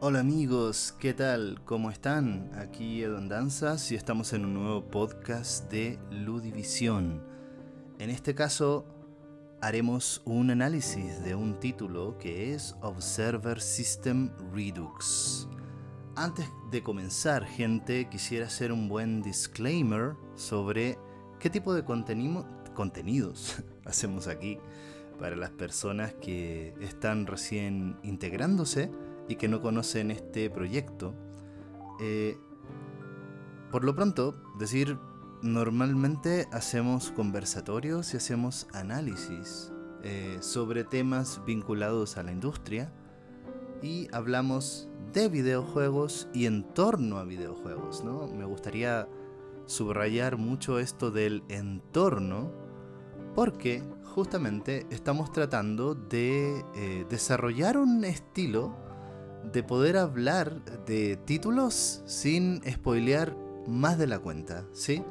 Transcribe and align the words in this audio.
Hola 0.00 0.18
amigos, 0.18 0.92
¿qué 0.98 1.14
tal? 1.14 1.60
¿Cómo 1.64 1.88
están? 1.92 2.50
Aquí 2.56 3.00
Edon 3.00 3.28
Danzas 3.28 3.92
y 3.92 3.94
estamos 3.94 4.32
en 4.32 4.44
un 4.44 4.54
nuevo 4.54 4.82
podcast 4.90 5.70
de 5.70 6.00
Ludivisión. 6.10 7.22
En 8.00 8.10
este 8.10 8.34
caso 8.34 8.84
haremos 9.60 10.20
un 10.24 10.50
análisis 10.50 11.22
de 11.22 11.36
un 11.36 11.60
título 11.60 12.18
que 12.18 12.54
es 12.54 12.74
Observer 12.82 13.60
System 13.60 14.32
Redux. 14.52 15.46
Antes 16.16 16.46
de 16.72 16.82
comenzar, 16.82 17.44
gente, 17.44 18.08
quisiera 18.08 18.46
hacer 18.46 18.72
un 18.72 18.88
buen 18.88 19.22
disclaimer 19.22 20.16
sobre 20.34 20.98
qué 21.38 21.50
tipo 21.50 21.72
de 21.72 21.84
contenidos 21.84 23.62
hacemos 23.84 24.26
aquí 24.26 24.58
para 25.18 25.36
las 25.36 25.50
personas 25.50 26.14
que 26.14 26.74
están 26.80 27.26
recién 27.26 27.96
integrándose 28.02 28.90
y 29.28 29.36
que 29.36 29.48
no 29.48 29.60
conocen 29.60 30.10
este 30.10 30.50
proyecto. 30.50 31.14
Eh, 32.00 32.38
por 33.70 33.84
lo 33.84 33.94
pronto, 33.94 34.36
decir, 34.58 34.98
normalmente 35.42 36.46
hacemos 36.52 37.10
conversatorios 37.10 38.14
y 38.14 38.16
hacemos 38.16 38.66
análisis 38.72 39.72
eh, 40.02 40.38
sobre 40.40 40.84
temas 40.84 41.42
vinculados 41.44 42.16
a 42.16 42.22
la 42.22 42.32
industria 42.32 42.92
y 43.82 44.08
hablamos 44.12 44.88
de 45.12 45.28
videojuegos 45.28 46.28
y 46.32 46.46
en 46.46 46.62
torno 46.74 47.18
a 47.18 47.24
videojuegos, 47.24 48.04
¿no? 48.04 48.28
Me 48.28 48.44
gustaría 48.44 49.08
subrayar 49.66 50.36
mucho 50.36 50.78
esto 50.78 51.10
del 51.10 51.42
entorno 51.48 52.65
porque 53.36 53.82
justamente 54.02 54.86
estamos 54.88 55.30
tratando 55.30 55.94
de 55.94 56.64
eh, 56.74 57.04
desarrollar 57.10 57.76
un 57.76 58.02
estilo 58.02 58.74
de 59.52 59.62
poder 59.62 59.98
hablar 59.98 60.64
de 60.86 61.18
títulos 61.18 62.02
sin 62.06 62.62
spoilear 62.66 63.36
más 63.66 63.98
de 63.98 64.06
la 64.06 64.20
cuenta, 64.20 64.64
¿sí? 64.72 65.04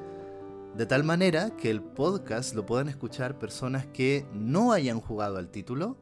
De 0.76 0.88
tal 0.88 1.04
manera 1.04 1.56
que 1.56 1.70
el 1.70 1.84
podcast 1.84 2.56
lo 2.56 2.66
puedan 2.66 2.90
escuchar 2.90 3.38
personas 3.38 3.86
que 3.86 4.26
no 4.34 4.72
hayan 4.72 5.02
jugado 5.02 5.38
al 5.38 5.52
título 5.52 5.96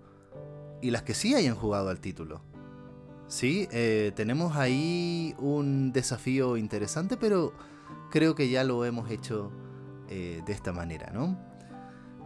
y 0.81 0.91
las 0.91 1.03
que 1.03 1.15
sí 1.15 1.35
hayan 1.35 1.55
jugado 1.55 1.89
al 1.89 1.99
título. 1.99 2.41
Sí, 3.27 3.67
eh, 3.73 4.13
tenemos 4.15 4.55
ahí 4.55 5.35
un 5.39 5.91
desafío 5.91 6.55
interesante, 6.55 7.17
pero 7.17 7.52
creo 8.11 8.33
que 8.33 8.47
ya 8.47 8.63
lo 8.63 8.85
hemos 8.85 9.11
hecho 9.11 9.52
eh, 10.08 10.41
de 10.45 10.53
esta 10.53 10.71
manera, 10.71 11.11
¿no? 11.11 11.52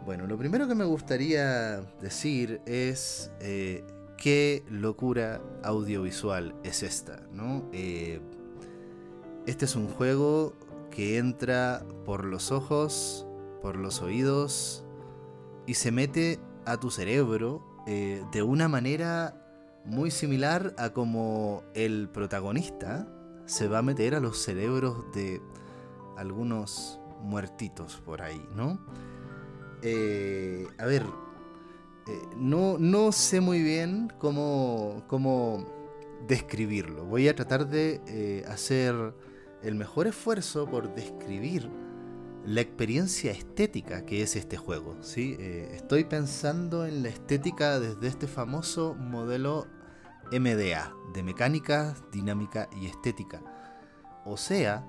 Bueno, 0.08 0.26
lo 0.26 0.38
primero 0.38 0.70
que 0.70 0.74
me 0.74 0.86
gustaría 0.86 1.82
decir 2.00 2.62
es 2.66 3.30
eh, 3.42 3.84
qué 4.16 4.64
locura 4.70 5.42
audiovisual 5.64 6.56
es 6.64 6.82
esta, 6.82 7.28
¿no? 7.34 7.70
este 7.74 9.66
es 9.66 9.76
un 9.76 9.90
juego 9.90 10.54
que 10.92 11.18
entra 11.18 11.84
por 12.06 12.24
los 12.24 12.54
ojos, 12.54 13.28
por 13.62 13.76
los 13.76 14.02
oídos 14.02 14.86
y 15.66 15.74
se 15.74 15.92
mete 15.92 16.40
a 16.64 16.78
tu 16.78 16.90
cerebro 16.90 17.62
de 17.86 18.44
una 18.44 18.70
manera 18.70 19.36
muy 19.84 20.10
similar 20.10 20.74
a 20.78 20.92
como 20.92 21.64
el 21.74 22.08
protagonista 22.08 23.10
se 23.46 23.68
va 23.68 23.80
a 23.80 23.82
meter 23.82 24.16
a 24.16 24.22
los 24.22 24.42
cerebros 24.42 25.04
de 25.14 25.42
algunos 26.16 26.98
muertitos 27.22 28.02
por 28.06 28.22
ahí, 28.22 28.42
¿no? 28.56 28.80
Eh, 29.82 30.68
a 30.78 30.86
ver, 30.86 31.04
eh, 32.08 32.22
no, 32.36 32.78
no, 32.80 33.12
sé 33.12 33.42
muy 33.42 33.62
bien 33.62 34.12
cómo, 34.18 35.04
cómo, 35.08 35.66
describirlo. 36.28 37.06
Voy 37.06 37.28
a 37.28 37.36
tratar 37.36 37.68
de 37.68 38.02
eh, 38.08 38.44
hacer 38.48 39.14
el 39.62 39.76
mejor 39.76 40.08
esfuerzo 40.08 40.66
por 40.70 40.94
describir 40.96 41.70
la 42.44 42.62
experiencia 42.62 43.32
estética 43.32 44.06
que 44.06 44.24
es 44.24 44.36
este 44.36 44.58
juego. 44.58 44.98
¿sí? 45.02 45.38
estoy 45.40 46.06
pensando 46.06 46.86
en 46.86 47.04
la 47.04 47.10
estética 47.10 47.80
desde 47.80 48.08
este 48.08 48.28
famoso 48.28 48.96
modelo 48.96 49.68
MDA, 50.32 50.94
de 51.14 51.24
mecánica, 51.24 51.96
dinámica 52.12 52.68
y 52.82 52.88
estética. 52.88 53.42
O 54.26 54.38
sea, 54.38 54.86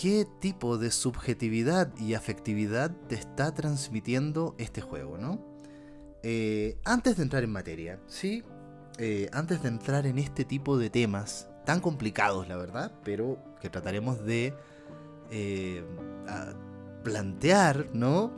qué 0.00 0.26
tipo 0.40 0.78
de 0.78 0.90
subjetividad 0.90 1.94
y 1.98 2.14
afectividad 2.14 2.90
te 3.06 3.16
está 3.16 3.52
transmitiendo 3.52 4.54
este 4.56 4.80
juego, 4.80 5.18
¿no? 5.18 5.44
Eh, 6.22 6.78
antes 6.86 7.18
de 7.18 7.22
entrar 7.22 7.44
en 7.44 7.52
materia, 7.52 8.00
¿sí? 8.06 8.42
Eh, 8.96 9.28
antes 9.34 9.62
de 9.62 9.68
entrar 9.68 10.06
en 10.06 10.18
este 10.18 10.46
tipo 10.46 10.78
de 10.78 10.88
temas 10.88 11.50
tan 11.66 11.80
complicados, 11.80 12.48
la 12.48 12.56
verdad, 12.56 12.92
pero 13.04 13.36
que 13.60 13.68
trataremos 13.68 14.24
de 14.24 14.54
eh, 15.30 15.84
plantear, 17.04 17.90
¿no? 17.92 18.32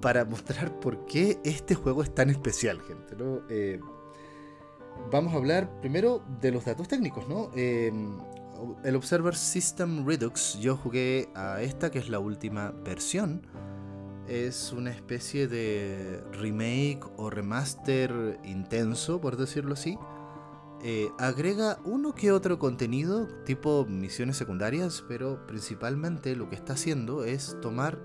Para 0.00 0.24
mostrar 0.24 0.80
por 0.80 1.06
qué 1.06 1.38
este 1.44 1.76
juego 1.76 2.02
es 2.02 2.12
tan 2.12 2.28
especial, 2.28 2.82
gente, 2.82 3.14
¿no? 3.14 3.40
vamos 5.12 5.34
a 5.34 5.36
hablar 5.36 5.80
primero 5.80 6.24
de 6.40 6.50
los 6.50 6.64
datos 6.64 6.88
técnicos, 6.88 7.28
¿no? 7.28 7.50
El 8.84 8.96
Observer 8.96 9.34
System 9.34 10.06
Redux, 10.06 10.58
yo 10.60 10.76
jugué 10.76 11.28
a 11.34 11.60
esta 11.62 11.90
que 11.90 11.98
es 11.98 12.08
la 12.08 12.18
última 12.18 12.70
versión. 12.70 13.46
Es 14.28 14.72
una 14.72 14.90
especie 14.90 15.48
de 15.48 16.22
remake 16.32 17.00
o 17.16 17.30
remaster 17.30 18.40
intenso, 18.44 19.20
por 19.20 19.36
decirlo 19.36 19.74
así. 19.74 19.98
Eh, 20.82 21.10
agrega 21.18 21.78
uno 21.84 22.14
que 22.14 22.32
otro 22.32 22.58
contenido, 22.58 23.26
tipo 23.44 23.86
misiones 23.88 24.36
secundarias, 24.36 25.04
pero 25.08 25.46
principalmente 25.46 26.36
lo 26.36 26.48
que 26.48 26.56
está 26.56 26.74
haciendo 26.74 27.24
es 27.24 27.56
tomar 27.62 27.98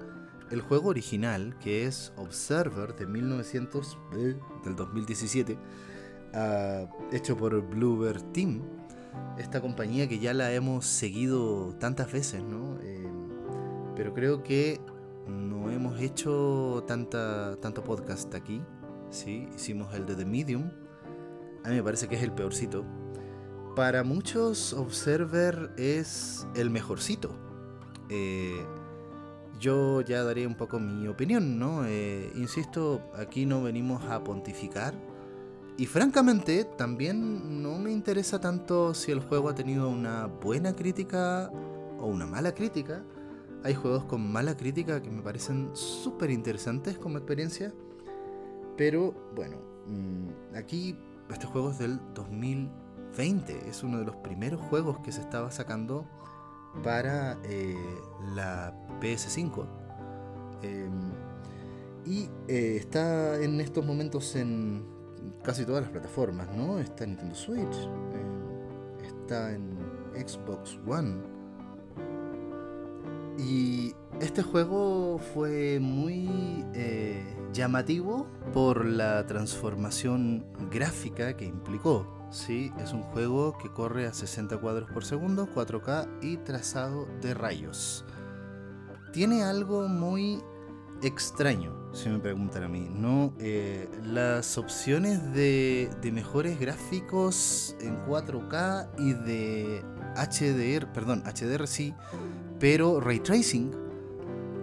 el 0.50 0.62
juego 0.62 0.90
original, 0.90 1.58
que 1.60 1.86
es 1.86 2.14
Observer 2.18 2.96
de 2.96 3.06
1900, 3.06 3.98
eh, 4.14 4.36
del 4.64 4.76
2017 4.76 5.58
hecho 7.12 7.36
por 7.38 7.62
Bluebird 7.62 8.24
Team, 8.32 8.62
esta 9.38 9.62
compañía 9.62 10.08
que 10.08 10.20
ya 10.20 10.34
la 10.34 10.52
hemos 10.54 10.86
seguido 10.86 11.76
tantas 11.76 12.12
veces, 12.12 12.44
¿no? 12.44 12.78
Eh, 12.82 13.10
pero 13.96 14.14
creo 14.14 14.44
que 14.44 14.80
no 15.28 15.72
hemos 15.72 16.00
hecho 16.02 16.84
tanta, 16.88 17.56
tanto 17.62 17.84
podcast 17.84 18.34
aquí, 18.36 18.62
¿sí? 19.10 19.48
Hicimos 19.56 19.94
el 19.94 20.06
de 20.06 20.16
The 20.16 20.26
Medium, 20.26 20.72
a 21.64 21.70
mí 21.70 21.76
me 21.76 21.84
parece 21.84 22.08
que 22.08 22.16
es 22.16 22.24
el 22.24 22.32
peorcito. 22.32 22.86
Para 23.76 24.04
muchos, 24.04 24.74
Observer 24.74 25.72
es 25.78 26.48
el 26.56 26.70
mejorcito. 26.70 27.36
Eh, 28.10 28.66
yo 29.60 30.02
ya 30.02 30.24
daré 30.24 30.48
un 30.48 30.56
poco 30.56 30.80
mi 30.80 31.08
opinión, 31.08 31.60
¿no? 31.60 31.86
Eh, 31.86 32.32
insisto, 32.36 33.12
aquí 33.16 33.46
no 33.46 33.62
venimos 33.62 34.04
a 34.06 34.24
pontificar, 34.24 34.94
y 35.80 35.86
francamente, 35.86 36.66
también 36.66 37.64
no 37.64 37.80
me 37.80 37.90
interesa 37.90 38.42
tanto 38.42 38.94
si 38.94 39.14
el 39.14 39.22
juego 39.22 39.48
ha 39.48 39.56
tenido 39.56 39.88
una 39.88 40.26
buena 40.26 40.76
crítica 40.76 41.50
o 42.02 42.08
una 42.08 42.26
mala 42.26 42.54
crítica. 42.54 43.02
Hay 43.64 43.76
juegos 43.76 44.04
con 44.04 44.30
mala 44.30 44.58
crítica 44.58 45.02
que 45.02 45.10
me 45.10 45.22
parecen 45.22 45.70
súper 45.74 46.32
interesantes 46.32 46.98
como 46.98 47.18
experiencia. 47.18 47.74
Pero 48.76 49.32
bueno, 49.34 49.56
mm, 49.88 50.58
aquí 50.58 50.98
este 51.32 51.46
juego 51.48 51.72
es 51.72 51.80
del 51.80 51.98
2020. 52.14 53.70
Es 53.70 53.82
uno 53.82 54.00
de 54.00 54.06
los 54.06 54.18
primeros 54.18 54.60
juegos 54.60 55.00
que 55.00 55.14
se 55.14 55.22
estaba 55.22 55.50
sacando 55.50 56.06
para 56.84 57.38
eh, 57.46 57.74
la 58.36 58.76
PS5. 59.00 59.66
Em, 60.62 61.14
y 62.06 62.30
eh, 62.50 62.76
está 62.76 63.42
en 63.42 63.62
estos 63.62 63.86
momentos 63.86 64.36
en 64.36 64.99
casi 65.44 65.66
todas 65.66 65.84
las 65.84 65.92
plataformas, 65.92 66.48
¿no? 66.56 66.80
Está 66.80 67.04
en 67.04 67.12
Nintendo 67.12 67.36
Switch, 67.36 67.76
eh, 68.14 69.08
está 69.08 69.54
en 69.54 69.78
Xbox 70.16 70.80
One. 70.88 71.40
Y 73.38 73.96
este 74.20 74.44
juego 74.44 75.18
fue 75.34 75.80
muy 75.80 76.66
eh, 76.74 77.24
llamativo 77.54 78.28
por 78.54 78.86
la 78.86 79.26
transformación 79.28 80.46
gráfica 80.70 81.38
que 81.38 81.46
implicó. 81.46 82.06
¿sí? 82.32 82.72
Es 82.80 82.92
un 82.92 83.04
juego 83.04 83.58
que 83.58 83.70
corre 83.70 84.08
a 84.08 84.14
60 84.14 84.58
cuadros 84.58 84.92
por 84.92 85.06
segundo, 85.06 85.48
4K 85.48 86.20
y 86.22 86.38
trazado 86.38 87.08
de 87.22 87.34
rayos. 87.34 88.06
Tiene 89.14 89.44
algo 89.44 89.88
muy 89.88 90.44
extraño, 91.02 91.74
si 91.94 92.10
me 92.10 92.20
preguntan 92.20 92.64
a 92.64 92.68
mí. 92.68 92.90
No, 92.92 93.34
eh, 93.40 93.88
las 94.04 94.58
opciones 94.58 95.34
de, 95.34 95.90
mejores 96.12 96.60
gráficos 96.60 97.76
en 97.82 97.98
4K 98.06 98.90
y 98.98 99.14
de 99.14 99.84
HDR, 100.16 100.92
perdón, 100.92 101.24
HDR 101.24 101.68
sí, 101.68 101.94
pero 102.60 103.00
ray 103.00 103.20
tracing 103.20 103.72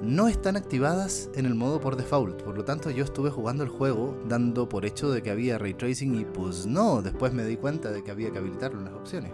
no 0.03 0.29
están 0.29 0.57
activadas 0.57 1.31
en 1.35 1.47
el 1.47 1.55
modo 1.55 1.81
por 1.81 1.97
default. 1.97 2.43
Por 2.43 2.57
lo 2.57 2.65
tanto, 2.65 2.91
yo 2.91 3.05
estuve 3.05 3.31
jugando 3.31 3.65
el 3.65 3.71
juego 3.71 4.17
dando 4.29 4.69
por 4.69 4.85
hecho 4.85 5.11
de 5.11 5.23
que 5.23 5.31
había 5.31 5.59
ray 5.59 5.75
tracing 5.75 6.21
y 6.21 6.25
pues 6.25 6.67
no, 6.67 7.03
después 7.03 7.33
me 7.33 7.45
di 7.45 7.57
cuenta 7.57 7.91
de 7.91 8.05
que 8.05 8.11
había 8.11 8.31
que 8.31 8.39
habilitarlo 8.39 8.79
en 8.79 8.85
las 8.85 8.95
opciones. 8.95 9.33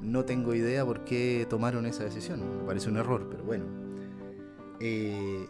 No 0.00 0.24
tengo 0.24 0.54
idea 0.54 0.84
por 0.84 1.04
qué 1.04 1.46
tomaron 1.48 1.86
esa 1.86 2.04
decisión, 2.04 2.58
me 2.58 2.64
parece 2.64 2.88
un 2.88 2.96
error, 2.96 3.26
pero 3.30 3.44
bueno. 3.44 3.64
Eh, 4.80 5.46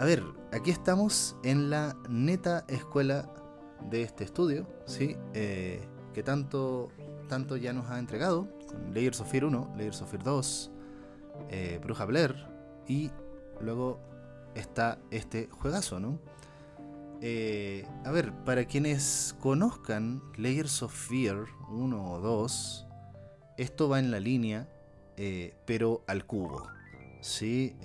a 0.00 0.04
ver, 0.06 0.24
aquí 0.50 0.70
estamos 0.70 1.36
en 1.44 1.68
la 1.68 1.94
neta 2.08 2.64
escuela 2.68 3.30
de 3.90 4.00
este 4.00 4.24
estudio, 4.24 4.66
¿sí? 4.86 5.14
Eh, 5.34 5.86
que 6.14 6.22
tanto, 6.22 6.88
tanto 7.28 7.58
ya 7.58 7.74
nos 7.74 7.90
ha 7.90 7.98
entregado, 7.98 8.48
Layers 8.94 9.20
of 9.20 9.30
Fear 9.30 9.44
1, 9.44 9.74
Layers 9.76 10.00
of 10.00 10.10
Fear 10.10 10.22
2, 10.22 10.70
eh, 11.50 11.80
Bruja 11.82 12.06
Blair 12.06 12.34
y 12.88 13.10
luego 13.60 14.00
está 14.54 14.98
este 15.10 15.50
juegazo, 15.50 16.00
¿no? 16.00 16.18
Eh, 17.20 17.86
a 18.06 18.10
ver, 18.10 18.32
para 18.46 18.64
quienes 18.64 19.36
conozcan 19.38 20.22
Layers 20.38 20.82
of 20.82 20.94
Fear 20.94 21.44
1 21.68 22.10
o 22.10 22.20
2, 22.20 22.86
esto 23.58 23.90
va 23.90 23.98
en 23.98 24.10
la 24.10 24.18
línea, 24.18 24.66
eh, 25.18 25.54
pero 25.66 26.04
al 26.06 26.24
cubo. 26.24 26.66
¿sí? 27.20 27.76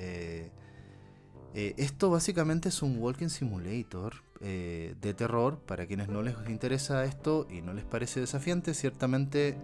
Eh, 1.56 1.74
esto 1.78 2.10
básicamente 2.10 2.70
es 2.70 2.82
un 2.82 3.00
walking 3.00 3.30
simulator 3.30 4.24
de 4.42 5.14
terror. 5.18 5.58
Para 5.66 5.88
quienes 5.88 6.08
no 6.08 6.22
les 6.22 6.36
interesa 6.48 7.04
esto 7.06 7.48
y 7.50 7.64
no 7.64 7.74
les 7.74 7.84
parece 7.84 8.20
desafiante, 8.20 8.76
ciertamente 8.76 9.58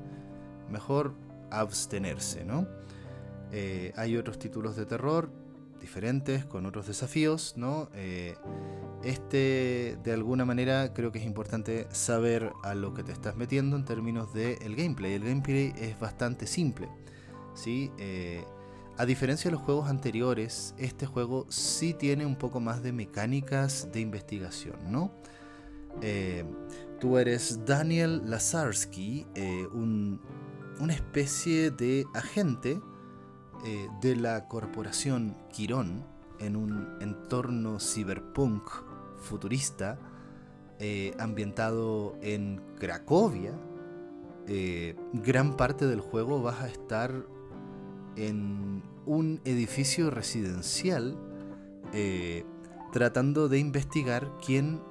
mejor 0.71 1.13
abstenerse, 1.51 2.43
¿no? 2.45 2.67
hay 3.95 4.15
otros 4.15 4.39
títulos 4.39 4.77
de 4.77 4.85
terror 4.85 5.29
diferentes, 5.81 6.45
con 6.45 6.65
otros 6.65 6.87
desafíos, 6.87 7.55
¿no? 7.57 7.89
Eh, 7.93 8.35
este, 9.03 9.97
de 10.03 10.13
alguna 10.13 10.45
manera, 10.45 10.93
creo 10.93 11.11
que 11.11 11.19
es 11.19 11.25
importante 11.25 11.87
saber 11.91 12.53
a 12.63 12.75
lo 12.75 12.93
que 12.93 13.03
te 13.03 13.11
estás 13.11 13.35
metiendo 13.35 13.75
en 13.75 13.83
términos 13.83 14.33
del 14.33 14.61
el 14.61 14.75
gameplay. 14.75 15.13
El 15.13 15.23
gameplay 15.23 15.73
es 15.77 15.99
bastante 15.99 16.47
simple, 16.47 16.87
¿sí? 17.55 17.91
Eh, 17.97 18.45
a 18.97 19.05
diferencia 19.05 19.49
de 19.49 19.55
los 19.55 19.63
juegos 19.63 19.89
anteriores, 19.89 20.75
este 20.77 21.05
juego 21.05 21.45
sí 21.49 21.93
tiene 21.93 22.25
un 22.25 22.35
poco 22.35 22.59
más 22.59 22.83
de 22.83 22.91
mecánicas 22.91 23.89
de 23.91 24.01
investigación, 24.01 24.75
¿no? 24.89 25.11
Eh, 26.01 26.45
tú 26.99 27.17
eres 27.17 27.65
Daniel 27.65 28.21
Lazarsky, 28.25 29.25
un, 29.73 30.21
una 30.79 30.93
especie 30.93 31.71
de 31.71 32.05
agente 32.13 32.81
eh, 33.63 33.89
de 34.01 34.15
la 34.15 34.47
corporación 34.47 35.35
Quirón 35.51 36.03
en 36.39 36.55
un 36.55 36.97
entorno 36.99 37.79
cyberpunk 37.79 38.63
futurista 39.17 39.99
eh, 40.79 41.13
ambientado 41.19 42.17
en 42.23 42.59
Cracovia. 42.79 43.53
Eh, 44.47 44.95
gran 45.13 45.55
parte 45.55 45.85
del 45.85 45.99
juego 45.99 46.41
vas 46.41 46.61
a 46.61 46.67
estar 46.67 47.13
en 48.15 48.83
un 49.05 49.41
edificio 49.45 50.09
residencial 50.09 51.17
tratando 52.91 53.49
de 53.49 53.59
investigar 53.59 54.31
quién, 54.45 54.81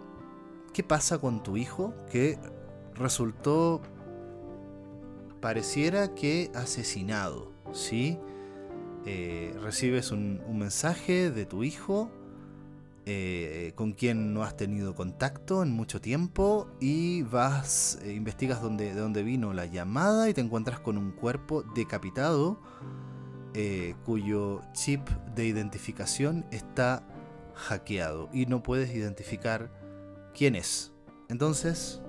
qué 0.73 0.83
pasa 0.83 1.19
con 1.19 1.43
tu 1.43 1.57
hijo 1.57 1.95
que 2.11 2.39
resultó 2.95 3.81
pareciera 5.41 6.15
que 6.15 6.51
asesinado, 6.55 7.53
¿sí? 7.73 8.19
Eh, 9.07 9.57
recibes 9.63 10.11
un, 10.13 10.43
mensaje 10.59 11.31
de 11.31 11.47
tu 11.47 11.65
hijo 11.65 12.11
eh, 13.07 13.73
con 13.75 13.93
quien 13.93 14.35
no 14.35 14.43
has 14.43 14.59
tenido 14.59 14.95
contacto 14.95 15.63
en 15.63 15.71
mucho 15.71 16.03
tiempo 16.03 16.69
y 16.81 17.23
vas, 17.23 17.99
eh, 18.03 18.13
investigas 18.13 18.61
dónde, 18.61 18.93
de 18.95 19.01
dónde 19.01 19.23
vino 19.23 19.55
la 19.55 19.65
llamada 19.65 20.29
y 20.29 20.35
te 20.35 20.43
encuentras 20.43 20.81
con 20.81 20.99
un 20.99 21.13
cuerpo 21.13 21.63
decapitado 21.75 22.61
cuyo 24.05 24.63
chip 24.73 25.09
de 25.35 25.45
identificación 25.45 26.47
está 26.51 27.03
hackeado 27.55 28.29
y 28.33 28.47
no 28.47 28.63
puedes 28.63 28.95
identificar 28.95 29.71
quién 30.35 30.55
es. 30.55 30.93
Entonces, 31.29 32.01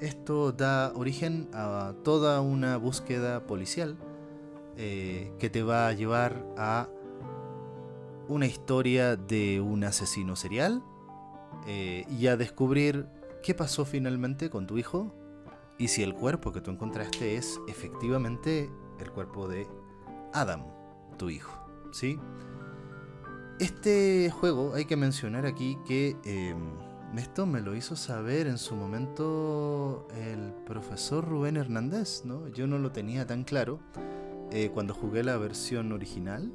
esto 0.00 0.52
da 0.52 0.92
origen 0.94 1.48
a 1.52 1.94
toda 2.02 2.40
una 2.40 2.76
búsqueda 2.76 3.46
policial 3.46 3.96
eh, 4.76 5.32
que 5.38 5.48
te 5.48 5.62
va 5.62 5.88
a 5.88 5.92
llevar 5.92 6.44
a 6.56 6.88
una 8.28 8.46
historia 8.46 9.16
de 9.16 9.60
un 9.60 9.84
asesino 9.84 10.34
serial 10.34 10.82
eh, 11.66 12.04
y 12.10 12.26
a 12.26 12.36
descubrir 12.36 13.06
qué 13.42 13.54
pasó 13.54 13.84
finalmente 13.84 14.50
con 14.50 14.66
tu 14.66 14.78
hijo 14.78 15.14
y 15.78 15.88
si 15.88 16.02
el 16.02 16.14
cuerpo 16.14 16.52
que 16.52 16.60
tú 16.60 16.70
encontraste 16.70 17.36
es 17.36 17.60
efectivamente 17.68 18.70
el 18.98 19.10
cuerpo 19.10 19.48
de 19.48 19.66
Adam, 20.32 20.64
tu 21.18 21.30
hijo. 21.30 21.62
¿sí? 21.92 22.18
Este 23.58 24.30
juego 24.30 24.74
hay 24.74 24.86
que 24.86 24.96
mencionar 24.96 25.46
aquí 25.46 25.78
que 25.86 26.16
em, 26.24 26.58
esto 27.16 27.46
me 27.46 27.60
lo 27.60 27.76
hizo 27.76 27.94
saber 27.94 28.46
en 28.46 28.58
su 28.58 28.74
momento 28.74 30.08
el 30.16 30.52
profesor 30.66 31.24
Rubén 31.28 31.56
Hernández, 31.56 32.24
¿no? 32.24 32.48
Yo 32.48 32.66
no 32.66 32.78
lo 32.78 32.90
tenía 32.90 33.26
tan 33.26 33.44
claro. 33.44 33.80
Eh, 34.50 34.70
cuando 34.72 34.94
jugué 34.94 35.22
la 35.22 35.36
versión 35.36 35.92
original 35.92 36.50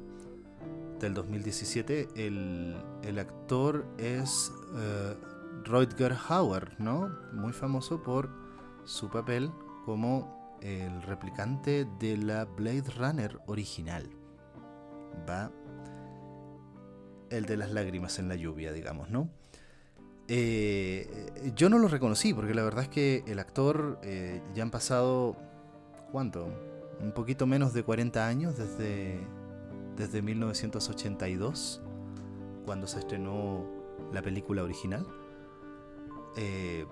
del 1.00 1.14
2017, 1.14 2.08
el, 2.14 3.18
actor 3.18 3.86
es 3.98 4.52
uh, 4.74 6.14
Hauer, 6.28 6.74
¿no? 6.78 7.08
Muy 7.32 7.52
famoso 7.52 8.02
por 8.02 8.30
su 8.84 9.08
papel 9.08 9.50
como 9.84 10.37
el 10.62 11.02
replicante 11.02 11.86
de 11.98 12.16
la 12.16 12.44
Blade 12.44 12.90
Runner 12.96 13.38
original. 13.46 14.08
Va. 15.28 15.50
El 17.30 17.44
de 17.44 17.56
las 17.56 17.70
lágrimas 17.72 18.18
en 18.18 18.28
la 18.28 18.36
lluvia, 18.36 18.72
digamos, 18.72 19.10
¿no? 19.10 19.28
Eh, 20.28 21.52
yo 21.54 21.68
no 21.68 21.78
lo 21.78 21.88
reconocí 21.88 22.34
porque 22.34 22.54
la 22.54 22.62
verdad 22.62 22.84
es 22.84 22.88
que 22.88 23.24
el 23.26 23.38
actor 23.38 23.98
eh, 24.02 24.42
ya 24.54 24.62
han 24.62 24.70
pasado. 24.70 25.36
¿Cuánto? 26.10 26.48
un 27.00 27.12
poquito 27.12 27.46
menos 27.46 27.72
de 27.72 27.82
40 27.82 28.26
años 28.26 28.56
desde, 28.56 29.20
desde 29.96 30.22
1982, 30.22 31.80
cuando 32.64 32.86
se 32.86 32.98
estrenó 32.98 33.64
la 34.12 34.22
película 34.22 34.62
original. 34.62 35.06
Eh, 36.36 36.86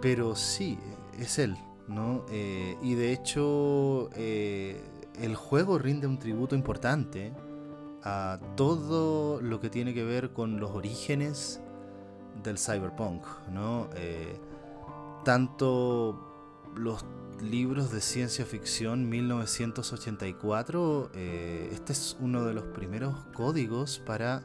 pero 0.00 0.36
sí, 0.36 0.78
es 1.18 1.38
él, 1.38 1.56
¿no? 1.88 2.26
Eh, 2.30 2.76
y 2.82 2.94
de 2.94 3.12
hecho, 3.12 4.10
eh, 4.14 4.82
el 5.14 5.36
juego 5.36 5.78
rinde 5.78 6.06
un 6.06 6.18
tributo 6.18 6.54
importante 6.54 7.32
a 8.02 8.38
todo 8.56 9.40
lo 9.40 9.60
que 9.60 9.70
tiene 9.70 9.94
que 9.94 10.04
ver 10.04 10.32
con 10.32 10.60
los 10.60 10.70
orígenes 10.70 11.60
del 12.42 12.58
cyberpunk, 12.58 13.24
¿no? 13.50 13.88
tanto 15.24 16.70
los 16.76 17.04
libros 17.40 17.90
de 17.90 18.00
ciencia 18.00 18.44
ficción 18.44 19.08
1984, 19.08 21.10
eh, 21.14 21.68
este 21.72 21.92
es 21.92 22.16
uno 22.20 22.44
de 22.44 22.54
los 22.54 22.64
primeros 22.64 23.14
códigos 23.34 23.98
para 23.98 24.42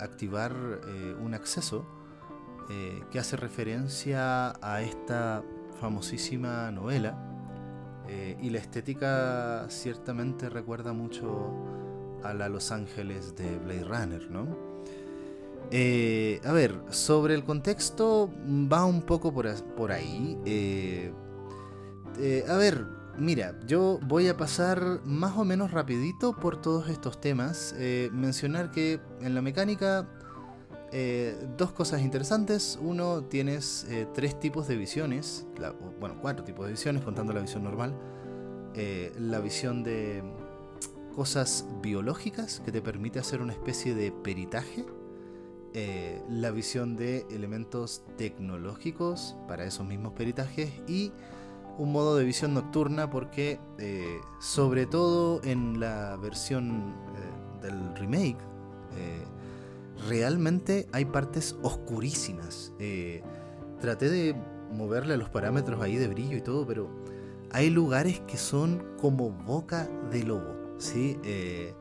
activar 0.00 0.52
eh, 0.86 1.16
un 1.20 1.34
acceso 1.34 1.86
eh, 2.70 3.02
que 3.10 3.18
hace 3.18 3.36
referencia 3.36 4.54
a 4.62 4.82
esta 4.82 5.42
famosísima 5.84 6.70
novela. 6.70 7.14
y 8.40 8.48
la 8.48 8.58
estética 8.58 9.66
ciertamente 9.68 10.48
recuerda 10.48 10.94
mucho 10.94 11.52
a 12.22 12.32
la 12.32 12.48
Los 12.48 12.70
Ángeles 12.72 13.36
de 13.36 13.58
Blade 13.58 13.84
Runner, 13.84 14.30
¿no? 14.30 14.46
a 16.48 16.52
ver, 16.52 16.80
sobre 16.88 17.34
el 17.34 17.44
contexto 17.44 18.30
va 18.72 18.86
un 18.86 19.02
poco 19.02 19.30
por, 19.32 19.46
por 19.74 19.92
ahí. 19.92 20.38
Eh, 22.18 22.44
a 22.48 22.56
ver, 22.56 22.86
mira, 23.18 23.58
yo 23.66 23.98
voy 24.02 24.28
a 24.28 24.36
pasar 24.36 25.00
más 25.04 25.36
o 25.36 25.44
menos 25.44 25.72
rapidito 25.72 26.36
por 26.36 26.60
todos 26.60 26.88
estos 26.88 27.20
temas. 27.20 27.74
Eh, 27.78 28.10
mencionar 28.12 28.70
que 28.70 29.00
en 29.20 29.34
la 29.34 29.42
mecánica, 29.42 30.08
eh, 30.94 31.36
dos 31.58 31.72
cosas 31.72 32.00
interesantes. 32.00 32.78
Uno, 32.80 33.24
tienes 33.24 33.86
tres 34.14 34.38
tipos 34.38 34.68
de 34.68 34.76
visiones, 34.76 35.46
bueno, 36.00 36.16
cuatro 36.22 36.44
tipos 36.44 36.66
de 36.66 36.72
visiones, 36.72 37.02
contando 37.02 37.32
la 37.32 37.40
visión 37.40 37.64
normal. 37.64 37.94
la 39.18 39.40
visión 39.40 39.82
de 39.82 40.22
cosas 41.14 41.66
biológicas, 41.82 42.60
que 42.60 42.72
te 42.72 42.80
permite 42.80 43.18
hacer 43.18 43.42
una 43.42 43.52
especie 43.52 43.94
de 43.94 44.12
peritaje. 44.12 44.86
la 46.30 46.50
visión 46.52 46.96
de 46.96 47.26
elementos 47.30 48.04
tecnológicos 48.16 49.36
para 49.48 49.64
esos 49.64 49.84
mismos 49.84 50.12
peritajes 50.12 50.70
y 50.88 51.12
un 51.78 51.92
modo 51.92 52.16
de 52.16 52.24
visión 52.24 52.54
nocturna 52.54 53.10
porque 53.10 53.58
eh, 53.78 54.20
sobre 54.40 54.86
todo 54.86 55.40
en 55.44 55.80
la 55.80 56.16
versión 56.16 56.94
eh, 57.16 57.62
del 57.62 57.94
remake, 57.96 58.38
eh, 58.96 59.24
realmente 60.08 60.86
hay 60.92 61.04
partes 61.04 61.56
oscurísimas. 61.62 62.72
Eh, 62.78 63.22
traté 63.80 64.10
de 64.10 64.34
moverle 64.72 65.16
los 65.16 65.28
parámetros 65.28 65.80
ahí 65.82 65.96
de 65.96 66.08
brillo 66.08 66.36
y 66.36 66.40
todo, 66.40 66.66
pero 66.66 66.90
hay 67.50 67.70
lugares 67.70 68.20
que 68.20 68.36
son 68.36 68.84
como 69.00 69.30
boca 69.30 69.88
de 70.10 70.24
lobo, 70.24 70.76
¿sí? 70.78 71.18
Eh, 71.24 71.74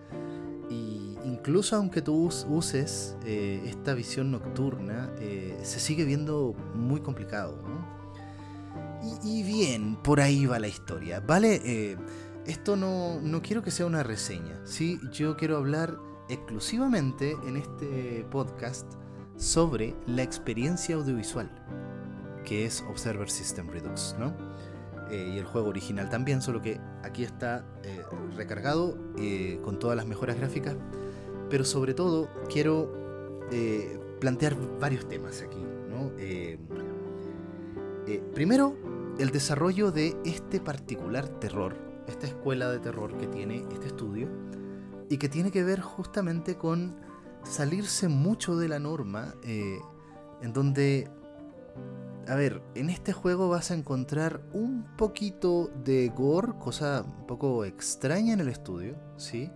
y 0.69 1.17
incluso 1.23 1.75
aunque 1.75 2.01
tú 2.01 2.29
uses 2.47 3.17
eh, 3.25 3.61
esta 3.65 3.93
visión 3.93 4.31
nocturna, 4.31 5.11
se 5.61 5.79
sigue 5.79 6.05
viendo 6.05 6.55
muy 6.75 7.01
complicado, 7.01 7.57
y, 9.21 9.43
bien, 9.43 9.97
por 9.97 10.21
ahí 10.21 10.45
va 10.45 10.59
la 10.59 10.69
historia, 10.69 11.19
¿vale? 11.19 11.97
esto 12.45 12.77
no, 12.77 13.19
no, 13.21 13.41
quiero 13.41 13.61
que 13.61 13.69
sea 13.69 13.85
una 13.85 14.01
reseña, 14.01 14.61
¿sí? 14.63 14.97
Yo 15.11 15.35
quiero 15.35 15.57
hablar 15.57 15.97
exclusivamente 16.33 17.37
en 17.47 17.57
este 17.57 18.25
podcast 18.29 18.85
sobre 19.37 19.95
la 20.07 20.23
experiencia 20.23 20.95
audiovisual 20.95 21.49
que 22.43 22.65
es 22.65 22.83
Observer 22.89 23.29
System 23.29 23.69
Redux, 23.69 24.15
¿no? 24.19 24.33
Eh, 25.09 25.33
y 25.35 25.37
el 25.37 25.45
juego 25.45 25.69
original 25.69 26.09
también, 26.09 26.41
solo 26.41 26.61
que 26.61 26.79
aquí 27.03 27.23
está 27.23 27.65
eh, 27.83 28.01
recargado 28.35 28.97
eh, 29.17 29.59
con 29.63 29.79
todas 29.79 29.97
las 29.97 30.05
mejoras 30.05 30.37
gráficas, 30.37 30.75
pero 31.49 31.65
sobre 31.65 31.93
todo 31.93 32.29
quiero 32.49 33.01
plantear 34.19 34.55
varios 34.79 35.07
temas 35.07 35.43
aquí, 35.43 35.59
¿no? 35.87 36.11
primero, 38.33 38.75
el 39.19 39.29
desarrollo 39.29 39.91
de 39.91 40.17
este 40.25 40.59
particular 40.59 41.27
terror, 41.27 41.75
esta 42.07 42.25
escuela 42.25 42.71
de 42.71 42.79
terror 42.79 43.15
que 43.15 43.27
tiene 43.27 43.63
este 43.71 43.87
estudio, 43.87 44.27
y 45.13 45.17
que 45.17 45.29
tiene 45.29 45.51
que 45.51 45.63
ver 45.63 45.81
justamente 45.81 46.57
con 46.57 46.95
salirse 47.43 48.07
mucho 48.07 48.57
de 48.57 48.67
la 48.67 48.79
norma, 48.79 49.35
en 49.43 50.53
donde 50.53 51.09
a 52.27 52.35
ver, 52.35 52.61
en 52.75 52.89
este 52.89 53.11
juego 53.11 53.49
vas 53.49 53.71
a 53.71 53.73
encontrar 53.73 54.41
un 54.53 54.85
poquito 54.97 55.69
de 55.83 56.09
gore, 56.09 56.53
cosa 56.59 57.03
un 57.03 57.27
poco 57.27 57.65
extraña 57.65 58.33
en 58.33 58.39
el 58.39 58.47
estudio, 58.47 58.95
¿sí? 59.17 59.51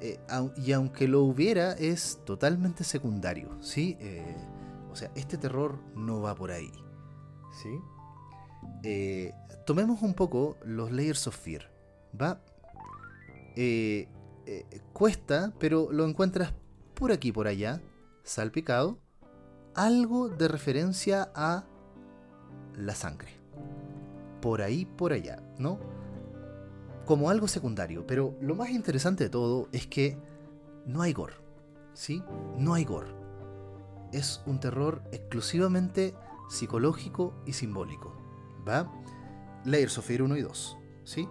Eh, 0.00 0.18
y 0.56 0.72
aunque 0.72 1.06
lo 1.06 1.22
hubiera, 1.22 1.72
es 1.74 2.20
totalmente 2.24 2.84
secundario, 2.84 3.50
¿sí? 3.60 3.96
Eh, 4.00 4.36
o 4.90 4.96
sea, 4.96 5.12
este 5.14 5.38
terror 5.38 5.78
no 5.94 6.20
va 6.20 6.34
por 6.34 6.50
ahí, 6.50 6.72
¿sí? 7.62 7.70
Eh, 8.82 9.32
tomemos 9.64 10.02
un 10.02 10.14
poco 10.14 10.56
los 10.64 10.90
Layers 10.90 11.26
of 11.28 11.36
Fear, 11.36 11.70
¿va? 12.20 12.40
Cuesta, 14.92 15.52
pero 15.58 15.92
lo 15.92 16.04
encuentras 16.04 16.52
por 16.94 17.12
aquí, 17.12 17.32
por 17.32 17.46
allá, 17.46 17.80
salpicado 18.22 18.98
algo 19.74 20.28
de 20.28 20.48
referencia 20.48 21.30
a 21.34 21.64
la 22.76 22.94
sangre. 22.94 23.30
Por 24.40 24.62
ahí, 24.62 24.84
por 24.84 25.12
allá, 25.12 25.42
¿no? 25.58 25.78
Como 27.04 27.30
algo 27.30 27.48
secundario. 27.48 28.06
Pero 28.06 28.36
lo 28.40 28.54
más 28.54 28.70
interesante 28.70 29.24
de 29.24 29.30
todo 29.30 29.68
es 29.72 29.86
que 29.86 30.18
no 30.86 31.02
hay 31.02 31.12
gore. 31.12 31.34
¿Sí? 31.94 32.22
No 32.56 32.74
hay 32.74 32.84
gore. 32.84 33.12
Es 34.12 34.42
un 34.46 34.60
terror 34.60 35.02
exclusivamente 35.12 36.14
psicológico 36.48 37.34
y 37.46 37.52
simbólico. 37.52 38.14
¿Va? 38.68 38.90
Layers 39.64 39.98
of 39.98 40.06
Fear 40.06 40.22
1 40.22 40.36
y 40.36 40.42
2. 40.42 40.78
¿Sí? 41.04 41.28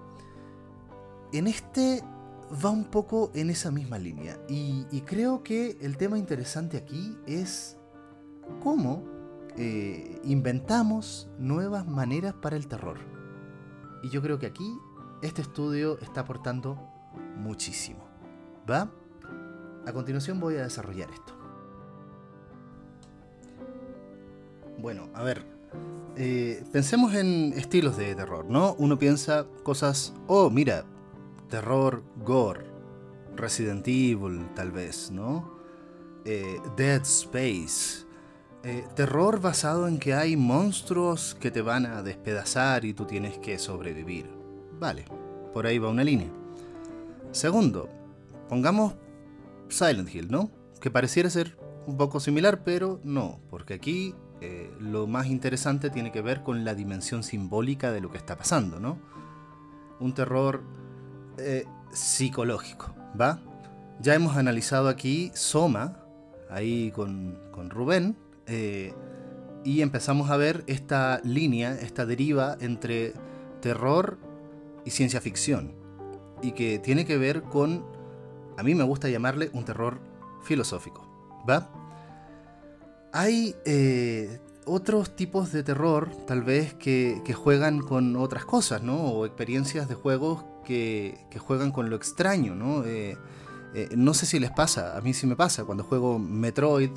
En 1.33 1.47
este 1.47 2.03
va 2.63 2.69
un 2.69 2.85
poco 2.85 3.31
en 3.33 3.49
esa 3.49 3.71
misma 3.71 3.97
línea. 3.97 4.39
Y, 4.47 4.85
creo 5.05 5.43
que 5.43 5.77
el 5.81 5.97
tema 5.97 6.17
interesante 6.17 6.77
aquí 6.77 7.17
es 7.25 7.77
cómo 8.61 9.03
eh, 9.57 10.19
inventamos 10.23 11.29
nuevas 11.37 11.87
maneras 11.87 12.33
para 12.33 12.55
el 12.55 12.67
terror. 12.67 12.97
Y 14.03 14.09
yo 14.09 14.21
creo 14.21 14.39
que 14.39 14.45
aquí 14.45 14.77
este 15.21 15.41
estudio 15.41 15.99
está 15.99 16.21
aportando 16.21 16.77
muchísimo. 17.37 18.07
¿Va? 18.69 18.91
A 19.85 19.93
continuación 19.93 20.39
voy 20.39 20.55
a 20.57 20.63
desarrollar 20.63 21.09
esto. 21.11 21.33
Bueno, 24.77 25.09
a 25.13 25.23
ver. 25.23 25.43
Eh, 26.15 26.63
pensemos 26.71 27.13
en 27.13 27.53
estilos 27.55 27.95
de 27.95 28.13
terror, 28.15 28.45
¿no? 28.45 28.73
Uno 28.77 28.99
piensa 28.99 29.45
cosas, 29.63 30.13
oh, 30.27 30.49
mira, 30.49 30.85
terror, 31.49 32.03
gore, 32.23 32.65
Resident 33.35 33.87
Evil, 33.87 34.49
tal 34.55 34.71
vez, 34.71 35.11
¿no? 35.11 35.57
Eh, 36.25 36.59
Dead 36.75 37.01
Space, 37.01 38.05
eh, 38.63 38.85
terror 38.95 39.39
basado 39.39 39.87
en 39.87 39.99
que 39.99 40.13
hay 40.13 40.35
monstruos 40.35 41.35
que 41.39 41.49
te 41.49 41.61
van 41.61 41.85
a 41.85 42.03
despedazar 42.03 42.85
y 42.85 42.93
tú 42.93 43.05
tienes 43.05 43.37
que 43.37 43.57
sobrevivir. 43.57 44.29
Vale, 44.79 45.05
por 45.53 45.65
ahí 45.65 45.79
va 45.79 45.89
una 45.89 46.03
línea. 46.03 46.29
Segundo, 47.31 47.89
pongamos 48.49 48.95
Silent 49.69 50.13
Hill, 50.13 50.29
¿no? 50.29 50.51
Que 50.81 50.91
pareciera 50.91 51.29
ser 51.29 51.57
un 51.87 51.97
poco 51.97 52.19
similar, 52.19 52.63
pero 52.63 52.99
no, 53.03 53.39
porque 53.49 53.73
aquí 53.73 54.13
eh, 54.41 54.71
lo 54.79 55.07
más 55.07 55.27
interesante 55.27 55.89
tiene 55.89 56.11
que 56.11 56.21
ver 56.21 56.43
con 56.43 56.63
la 56.65 56.75
dimensión 56.75 57.23
simbólica 57.23 57.91
de 57.91 58.01
lo 58.01 58.11
que 58.11 58.17
está 58.17 58.37
pasando, 58.37 58.79
¿no? 58.79 58.97
Un 59.99 60.13
terror 60.13 60.63
eh, 61.39 61.65
psicológico, 61.91 62.93
¿va? 63.19 63.39
Ya 63.99 64.15
hemos 64.15 64.37
analizado 64.37 64.87
aquí 64.87 65.31
Soma, 65.33 65.97
ahí 66.49 66.91
con, 66.91 67.39
con 67.51 67.69
Rubén, 67.69 68.15
eh, 68.47 68.93
y 69.63 69.81
empezamos 69.81 70.29
a 70.29 70.37
ver 70.37 70.63
esta 70.67 71.19
línea, 71.23 71.73
esta 71.73 72.05
deriva 72.05 72.57
entre 72.61 73.13
terror 73.61 74.17
y 74.85 74.91
ciencia 74.91 75.19
ficción. 75.21 75.73
Y 76.41 76.53
que 76.53 76.79
tiene 76.79 77.05
que 77.05 77.17
ver 77.17 77.43
con, 77.43 77.85
a 78.57 78.63
mí 78.63 78.73
me 78.75 78.83
gusta 78.83 79.09
llamarle 79.09 79.49
un 79.53 79.65
terror 79.65 79.99
filosófico. 80.43 81.05
¿Va? 81.49 81.69
Hay 83.11 83.55
eh, 83.65 84.39
otros 84.69 85.15
tipos 85.15 85.51
de 85.51 85.63
terror, 85.63 86.09
tal 86.27 86.43
vez, 86.43 86.73
que, 86.73 87.21
juegan 87.33 87.79
con 87.79 88.15
otras 88.15 88.45
cosas, 88.45 88.83
¿no? 88.83 88.97
O 88.97 89.25
experiencias 89.25 89.89
de 89.89 89.95
juegos 89.95 90.45
que, 90.65 91.17
juegan 91.39 91.71
con 91.71 91.89
lo 91.89 91.95
extraño, 91.95 92.55
¿no? 92.55 92.83
Eh, 92.85 93.17
no 93.95 94.13
sé 94.13 94.25
si 94.25 94.39
les 94.39 94.51
pasa, 94.51 94.97
a 94.97 95.01
mí 95.01 95.13
sí 95.13 95.27
me 95.27 95.35
pasa, 95.35 95.63
cuando 95.63 95.83
juego 95.83 96.17
Metroid, 96.17 96.91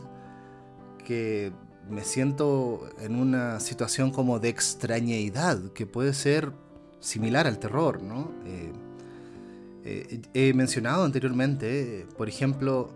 que 1.04 1.52
me 1.90 2.04
siento 2.04 2.88
en 3.00 3.16
una 3.16 3.60
situación 3.60 4.10
como 4.10 4.38
de 4.38 4.48
extrañeidad, 4.48 5.72
que 5.72 5.86
puede 5.86 6.14
ser 6.14 6.52
similar 7.00 7.46
al 7.46 7.58
terror, 7.58 8.02
¿no? 8.02 8.30
Eh, 8.46 8.72
eh, 9.84 10.22
he 10.32 10.54
mencionado 10.54 11.04
anteriormente, 11.04 12.06
por 12.16 12.28
ejemplo, 12.28 12.90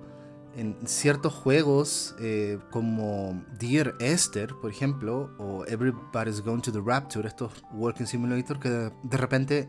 en 0.56 0.74
ciertos 0.86 1.34
juegos 1.34 2.16
eh, 2.18 2.58
como 2.70 3.44
Dear 3.58 3.94
Esther, 4.00 4.54
por 4.60 4.70
ejemplo, 4.70 5.30
o 5.38 5.66
Everybody's 5.66 6.40
Going 6.40 6.60
to 6.62 6.72
the 6.72 6.80
Rapture, 6.84 7.28
estos 7.28 7.52
Working 7.74 8.06
Simulator 8.06 8.58
que 8.58 8.70
de 8.70 9.16
repente 9.16 9.68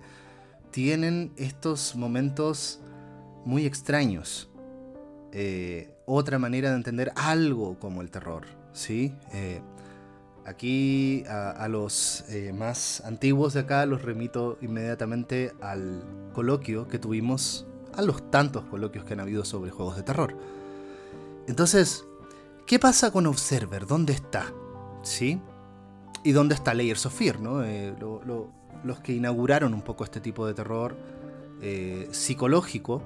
tienen 0.71 1.33
estos 1.35 1.95
momentos 1.95 2.79
muy 3.45 3.65
extraños. 3.65 4.49
Eh, 5.33 5.93
otra 6.05 6.39
manera 6.39 6.69
de 6.69 6.77
entender 6.77 7.11
algo 7.17 7.77
como 7.79 8.01
el 8.01 8.09
terror. 8.09 8.45
¿sí? 8.71 9.13
Eh, 9.33 9.59
aquí 10.45 11.25
a, 11.27 11.67
los 11.67 12.23
más 12.53 13.01
antiguos 13.01 13.53
de 13.53 13.59
acá 13.59 13.85
los 13.85 14.03
remito 14.03 14.57
inmediatamente 14.61 15.51
al 15.59 16.01
coloquio 16.33 16.87
que 16.87 16.97
tuvimos, 16.97 17.67
a 17.93 18.01
los 18.03 18.31
tantos 18.31 18.63
coloquios 18.65 19.03
que 19.03 19.13
han 19.13 19.19
habido 19.19 19.43
sobre 19.43 19.69
juegos 19.69 19.97
de 19.97 20.03
terror. 20.03 20.56
Entonces, 21.47 22.05
¿qué 22.65 22.77
pasa 22.79 23.11
con 23.11 23.25
Observer? 23.25 23.87
¿Dónde 23.87 24.13
está? 24.13 24.53
¿Sí? 25.01 25.41
¿Y 26.23 26.31
dónde 26.31 26.55
está 26.55 26.73
Layers 26.73 27.05
of 27.05 27.13
Fear? 27.13 27.39
¿no? 27.39 27.63
los 28.83 28.99
que 28.99 29.13
inauguraron 29.13 29.73
un 29.73 29.81
poco 29.81 30.03
este 30.03 30.21
tipo 30.21 30.45
de 30.45 30.53
terror 30.53 30.95
psicológico 32.11 33.01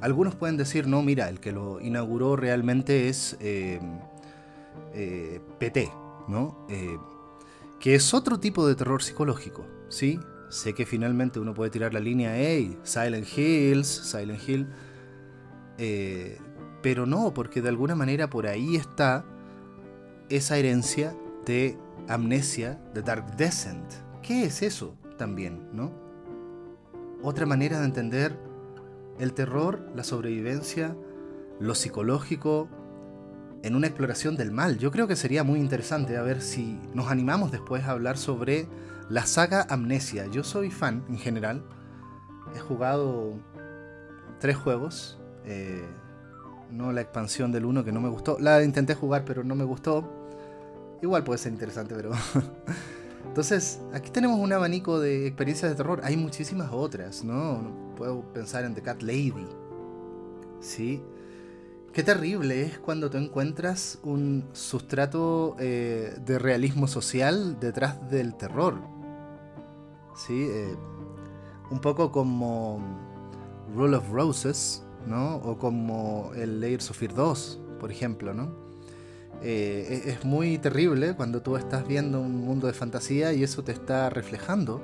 algunos 0.00 0.34
pueden 0.34 0.56
decir, 0.56 0.86
no, 0.86 1.02
mira, 1.02 1.28
el 1.28 1.40
que 1.40 1.52
lo 1.52 1.80
inauguró 1.80 2.36
realmente 2.36 3.08
es 3.08 3.36
eh, 3.40 3.80
eh, 4.94 5.40
PT, 5.58 5.90
¿no? 6.28 6.66
Eh, 6.68 6.96
que 7.80 7.94
es 7.94 8.14
otro 8.14 8.38
tipo 8.38 8.66
de 8.66 8.74
terror 8.74 9.02
psicológico, 9.02 9.66
¿sí? 9.88 10.20
Sé 10.50 10.72
que 10.72 10.86
finalmente 10.86 11.40
uno 11.40 11.52
puede 11.52 11.70
tirar 11.70 11.92
la 11.92 12.00
línea, 12.00 12.36
hey, 12.36 12.78
Silent 12.82 13.26
Hills, 13.36 13.88
Silent 13.88 14.48
Hill, 14.48 14.68
pero 16.82 17.06
no, 17.06 17.34
porque 17.34 17.62
de 17.62 17.68
alguna 17.68 17.94
manera 17.94 18.30
por 18.30 18.46
ahí 18.46 18.76
está 18.76 19.24
esa 20.28 20.56
herencia 20.56 21.16
de 21.46 21.78
amnesia, 22.08 22.80
de 22.94 23.02
Dark 23.02 23.36
Descent. 23.36 23.92
¿Qué 24.22 24.44
es 24.44 24.62
eso 24.62 24.96
también, 25.16 25.68
no? 25.72 25.92
Otra 27.22 27.46
manera 27.46 27.80
de 27.80 27.86
entender 27.86 28.38
el 29.18 29.32
terror, 29.32 29.90
la 29.94 30.04
sobrevivencia, 30.04 30.96
lo 31.58 31.74
psicológico, 31.74 32.68
en 33.62 33.74
una 33.74 33.88
exploración 33.88 34.36
del 34.36 34.52
mal. 34.52 34.78
Yo 34.78 34.90
creo 34.90 35.08
que 35.08 35.16
sería 35.16 35.42
muy 35.42 35.58
interesante 35.58 36.16
a 36.16 36.22
ver 36.22 36.40
si 36.40 36.78
nos 36.94 37.08
animamos 37.10 37.50
después 37.50 37.84
a 37.84 37.90
hablar 37.90 38.16
sobre 38.16 38.68
la 39.08 39.26
saga 39.26 39.66
Amnesia. 39.68 40.26
Yo 40.26 40.44
soy 40.44 40.70
fan 40.70 41.04
en 41.08 41.18
general. 41.18 41.64
He 42.54 42.60
jugado 42.60 43.34
tres 44.38 44.56
juegos. 44.56 45.18
Eh, 45.44 45.84
no 46.70 46.92
la 46.92 47.00
expansión 47.00 47.52
del 47.52 47.64
1 47.64 47.84
que 47.84 47.92
no 47.92 48.00
me 48.00 48.08
gustó. 48.08 48.38
La 48.38 48.62
intenté 48.62 48.94
jugar 48.94 49.24
pero 49.24 49.44
no 49.44 49.54
me 49.54 49.64
gustó. 49.64 50.08
Igual 51.02 51.24
puede 51.24 51.38
ser 51.38 51.52
interesante, 51.52 51.94
pero... 51.94 52.12
Entonces, 53.26 53.80
aquí 53.92 54.10
tenemos 54.10 54.38
un 54.40 54.52
abanico 54.52 55.00
de 55.00 55.26
experiencias 55.26 55.70
de 55.70 55.76
terror. 55.76 56.00
Hay 56.02 56.16
muchísimas 56.16 56.70
otras, 56.72 57.22
¿no? 57.24 57.94
Puedo 57.96 58.22
pensar 58.32 58.64
en 58.64 58.74
The 58.74 58.82
Cat 58.82 59.02
Lady. 59.02 59.46
Sí. 60.60 61.02
Qué 61.92 62.02
terrible 62.02 62.62
es 62.62 62.78
cuando 62.78 63.10
tú 63.10 63.18
encuentras 63.18 63.98
un 64.02 64.44
sustrato 64.52 65.56
eh, 65.58 66.16
de 66.24 66.38
realismo 66.38 66.88
social 66.88 67.58
detrás 67.60 68.10
del 68.10 68.34
terror. 68.34 68.80
Sí. 70.16 70.48
Eh, 70.50 70.76
un 71.70 71.80
poco 71.80 72.10
como 72.10 72.80
Rule 73.74 73.96
of 73.96 74.10
Roses, 74.10 74.82
¿no? 75.06 75.36
O 75.36 75.58
como 75.58 76.32
el 76.34 76.60
Layers 76.60 76.90
of 76.90 76.98
Fear 76.98 77.14
2, 77.14 77.60
por 77.80 77.90
ejemplo, 77.90 78.34
¿no? 78.34 78.68
Eh, 79.42 80.02
es 80.06 80.24
muy 80.24 80.58
terrible 80.58 81.14
cuando 81.14 81.42
tú 81.42 81.56
estás 81.56 81.86
viendo 81.86 82.20
un 82.20 82.44
mundo 82.44 82.66
de 82.66 82.72
fantasía 82.72 83.32
y 83.32 83.44
eso 83.44 83.62
te 83.62 83.72
está 83.72 84.10
reflejando 84.10 84.82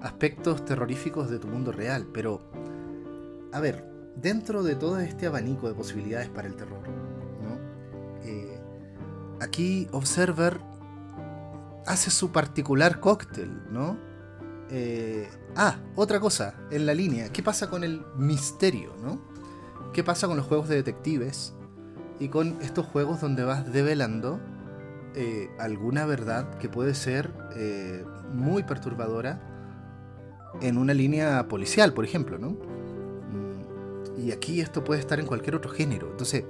aspectos 0.00 0.64
terroríficos 0.64 1.30
de 1.30 1.38
tu 1.38 1.48
mundo 1.48 1.72
real. 1.72 2.06
Pero, 2.12 2.40
a 3.52 3.60
ver, 3.60 3.84
dentro 4.16 4.62
de 4.62 4.76
todo 4.76 4.98
este 5.00 5.26
abanico 5.26 5.68
de 5.68 5.74
posibilidades 5.74 6.28
para 6.28 6.48
el 6.48 6.54
terror, 6.54 6.82
eh, 8.24 8.58
aquí 9.40 9.88
Observer 9.92 10.60
hace 11.86 12.10
su 12.10 12.30
particular 12.30 13.00
cóctel, 13.00 13.62
¿no? 13.72 13.96
Eh, 14.70 15.28
ah, 15.56 15.78
otra 15.96 16.20
cosa 16.20 16.54
en 16.70 16.86
la 16.86 16.94
línea. 16.94 17.30
¿Qué 17.32 17.42
pasa 17.42 17.68
con 17.68 17.82
el 17.82 18.04
misterio, 18.16 18.94
no? 19.02 19.29
¿Qué 19.92 20.04
pasa 20.04 20.26
con 20.26 20.36
los 20.36 20.46
juegos 20.46 20.68
de 20.68 20.76
detectives? 20.76 21.54
y 22.20 22.28
con 22.28 22.58
estos 22.60 22.86
juegos 22.86 23.20
donde 23.20 23.42
vas 23.42 23.72
develando 23.72 24.38
eh, 25.16 25.50
alguna 25.58 26.04
verdad 26.06 26.58
que 26.58 26.68
puede 26.68 26.94
ser 26.94 27.32
eh, 27.56 28.04
muy 28.32 28.62
perturbadora 28.62 29.40
en 30.60 30.76
una 30.76 30.92
línea 30.94 31.48
policial, 31.48 31.94
por 31.94 32.04
ejemplo, 32.04 32.38
¿no? 32.38 32.50
Mm, 32.50 34.20
y 34.20 34.32
aquí 34.32 34.60
esto 34.60 34.84
puede 34.84 35.00
estar 35.00 35.18
en 35.18 35.26
cualquier 35.26 35.56
otro 35.56 35.70
género. 35.70 36.10
Entonces, 36.10 36.44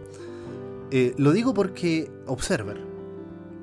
eh, 0.91 1.15
lo 1.17 1.31
digo 1.33 1.55
porque 1.55 2.11
Observer 2.27 2.85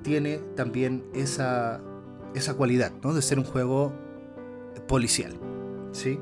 tiene 0.01 0.37
también 0.55 1.03
esa, 1.13 1.81
esa 2.33 2.53
cualidad, 2.53 2.93
¿no? 3.03 3.13
De 3.13 3.21
ser 3.21 3.37
un 3.37 3.45
juego 3.45 3.91
policial, 4.87 5.37
¿sí? 5.91 6.17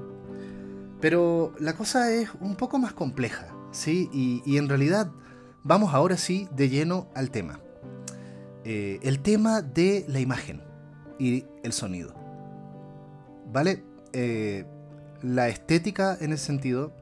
Pero 1.02 1.54
la 1.60 1.74
cosa 1.74 2.12
es 2.12 2.30
un 2.40 2.56
poco 2.56 2.80
más 2.80 2.94
compleja, 2.94 3.48
¿sí? 3.72 4.10
Y, 4.14 4.58
en 4.58 4.70
realidad 4.70 5.12
vamos 5.64 5.94
ahora 5.94 6.18
sí 6.18 6.48
de 6.56 6.70
lleno 6.70 7.08
al 7.14 7.32
tema. 7.32 7.60
Eh, 8.64 9.00
el 9.04 9.20
tema 9.20 9.62
de 9.62 10.06
la 10.08 10.20
imagen 10.20 10.62
y 11.20 11.46
el 11.64 11.74
sonido. 11.74 12.16
¿Vale? 13.52 13.84
Eh, 14.14 14.66
la 15.22 15.50
estética 15.50 16.18
en 16.20 16.34
ese 16.34 16.46
sentido. 16.46 16.94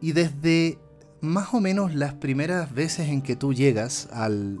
Y 0.00 0.12
desde 0.12 0.78
más 1.20 1.54
o 1.54 1.60
menos 1.60 1.94
las 1.94 2.14
primeras 2.14 2.72
veces 2.74 3.08
en 3.08 3.22
que 3.22 3.36
tú 3.36 3.52
llegas 3.52 4.08
al, 4.12 4.60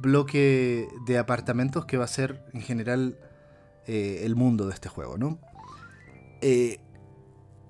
bloque 0.00 0.88
de 1.06 1.18
apartamentos 1.18 1.86
que 1.86 1.96
va 1.96 2.04
a 2.04 2.08
ser 2.08 2.44
en 2.52 2.60
general 2.60 3.18
eh, 3.86 4.20
el 4.24 4.36
mundo 4.36 4.66
de 4.66 4.74
este 4.74 4.90
juego, 4.90 5.16
¿no? 5.16 5.38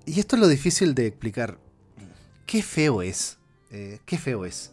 Y 0.05 0.19
esto 0.19 0.35
es 0.35 0.41
lo 0.41 0.47
difícil 0.47 0.95
de 0.95 1.07
explicar. 1.07 1.57
Qué 2.45 2.61
feo 2.61 3.01
es 3.01 3.37
eh, 3.75 3.99
qué 4.05 4.17
feo 4.17 4.45
es. 4.45 4.71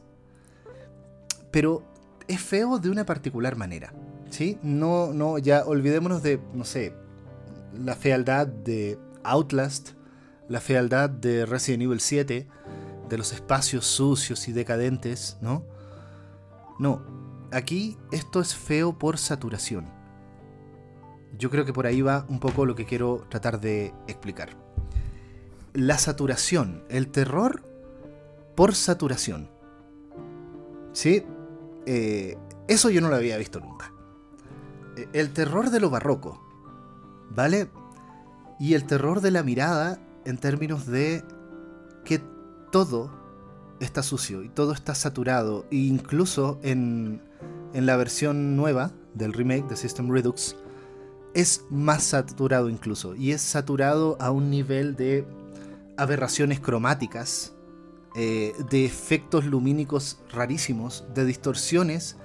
Pero 1.51 1.83
es 2.29 2.41
feo 2.41 2.79
de 2.79 2.89
una 2.89 3.05
particular 3.05 3.57
manera. 3.57 3.93
¿Sí? 4.31 4.59
No, 4.63 5.13
no, 5.13 5.39
ya 5.39 5.65
olvidémonos 5.65 6.23
de, 6.23 6.41
no 6.55 6.65
sé, 6.65 6.95
la 7.75 7.97
fealdad 7.97 8.47
de 8.47 8.99
Outlast, 9.25 9.91
la 10.49 10.61
fealdad 10.61 11.11
de 11.11 11.45
Resident 11.45 11.83
Evil 11.83 12.01
7, 12.01 12.47
de 13.09 13.19
los 13.19 13.33
espacios 13.33 13.87
sucios 13.87 14.47
y 14.49 14.53
decadentes, 14.53 15.37
¿no? 15.41 15.65
No, 16.79 17.03
aquí 17.51 17.99
esto 18.13 18.41
es 18.41 18.55
feo 18.55 18.99
por 18.99 19.19
saturación. 19.19 19.87
Yo 21.37 21.51
creo 21.51 21.65
que 21.65 21.73
por 21.73 21.87
ahí 21.87 22.03
va 22.03 22.25
un 22.29 22.39
poco 22.39 22.67
lo 22.67 22.75
que 22.75 22.87
quiero 22.87 23.27
tratar 23.29 23.61
de 23.61 23.93
explicar. 24.07 24.62
La 25.75 25.99
saturación, 25.99 26.85
el 26.89 27.09
terror 27.09 27.63
por 28.55 28.75
saturación. 28.75 29.49
¿Sí? 30.93 31.25
Eh, 31.87 32.37
eso 32.69 32.91
yo 32.91 33.01
no 33.01 33.09
lo 33.09 33.17
había 33.17 33.39
visto 33.39 33.61
nunca. 33.61 33.93
Eh, 34.97 35.09
el 35.13 35.33
terror 35.33 35.71
de 35.71 35.81
lo 35.81 35.91
barroco, 35.91 36.41
¿vale? 37.31 37.71
Y 38.61 38.75
el 38.75 38.85
terror 38.85 39.21
de 39.21 39.31
la 39.31 39.43
mirada 39.43 39.99
en 40.25 40.39
términos 40.39 40.87
de 40.87 41.25
que 42.05 42.21
todo 42.71 43.11
está 43.81 44.03
sucio 44.03 44.43
y 44.43 44.49
todo 44.49 44.73
está 44.73 44.95
saturado. 44.95 45.67
E 45.71 45.77
incluso 45.77 46.59
en, 46.63 47.23
en 47.73 47.87
la 47.87 47.97
versión 47.97 48.57
nueva 48.57 48.93
del 49.15 49.33
remake 49.33 49.69
de 49.69 49.77
System 49.77 50.11
Redux 50.11 50.57
es 51.35 51.65
más 51.71 52.05
saturado 52.05 52.69
incluso. 52.69 53.15
Y 53.15 53.33
es 53.33 53.43
saturado 53.43 54.17
a 54.21 54.31
un 54.31 54.51
nivel 54.51 54.95
de 54.97 55.27
aberraciones 55.97 56.61
cromáticas 56.61 57.55
eh, 58.15 58.53
de 58.71 58.85
efectos 58.85 59.45
lumínicos 59.45 60.21
rarísimos, 60.31 61.05
de 61.15 61.25
distorsiones, 61.25 62.17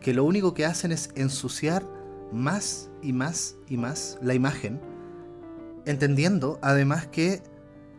que 0.00 0.14
lo 0.14 0.24
único 0.24 0.54
que 0.54 0.64
hacen 0.64 0.90
es 0.90 1.10
ensuciar 1.14 1.86
más 2.32 2.90
y 3.02 3.12
más 3.12 3.56
y 3.68 3.76
más 3.76 4.18
la 4.22 4.34
imagen, 4.34 4.80
entendiendo 5.84 6.58
además 6.62 7.06
que 7.06 7.42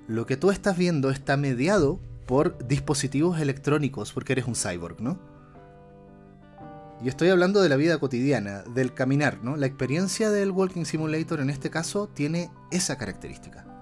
lo 0.07 0.25
que 0.25 0.37
tú 0.37 0.51
estás 0.51 0.77
viendo 0.77 1.11
está 1.11 1.37
mediado 1.37 1.99
por 2.25 2.67
dispositivos 2.67 3.39
electrónicos, 3.39 4.11
porque 4.11 4.33
eres 4.33 4.47
un 4.47 4.55
cyborg, 4.55 4.99
¿no? 5.01 5.19
Y 7.03 7.09
estoy 7.09 7.29
hablando 7.29 7.61
de 7.61 7.69
la 7.69 7.75
vida 7.75 7.99
cotidiana, 7.99 8.63
del 8.63 8.93
caminar, 8.93 9.43
¿no? 9.43 9.57
La 9.57 9.65
experiencia 9.65 10.29
del 10.29 10.51
Walking 10.51 10.85
Simulator 10.85 11.41
en 11.41 11.49
este 11.49 11.69
caso 11.69 12.07
tiene 12.07 12.49
esa 12.71 12.97
característica. 12.97 13.72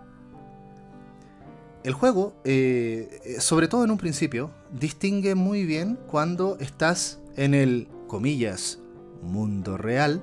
El 1.83 1.93
juego, 1.93 2.33
eh, 2.43 3.37
sobre 3.39 3.67
todo 3.67 3.83
en 3.83 3.91
un 3.91 3.97
principio, 3.97 4.51
distingue 4.71 5.33
muy 5.33 5.65
bien 5.65 5.97
cuando 6.07 6.57
estás 6.59 7.19
en 7.35 7.55
el, 7.55 7.87
comillas, 8.07 8.79
mundo 9.23 9.77
real. 9.77 10.21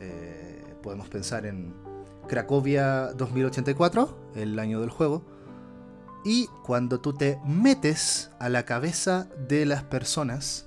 Eh, 0.00 0.64
podemos 0.82 1.08
pensar 1.08 1.44
en 1.44 1.74
Cracovia 2.28 3.12
2084, 3.12 4.32
el 4.36 4.58
año 4.58 4.80
del 4.80 4.88
juego. 4.88 5.22
Y 6.24 6.46
cuando 6.64 6.98
tú 6.98 7.12
te 7.12 7.38
metes 7.46 8.30
a 8.38 8.48
la 8.48 8.64
cabeza 8.64 9.28
de 9.48 9.66
las 9.66 9.82
personas, 9.82 10.66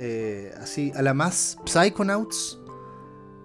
eh, 0.00 0.52
así, 0.60 0.92
a 0.96 1.02
la 1.02 1.14
más 1.14 1.56
Psychonauts, 1.66 2.58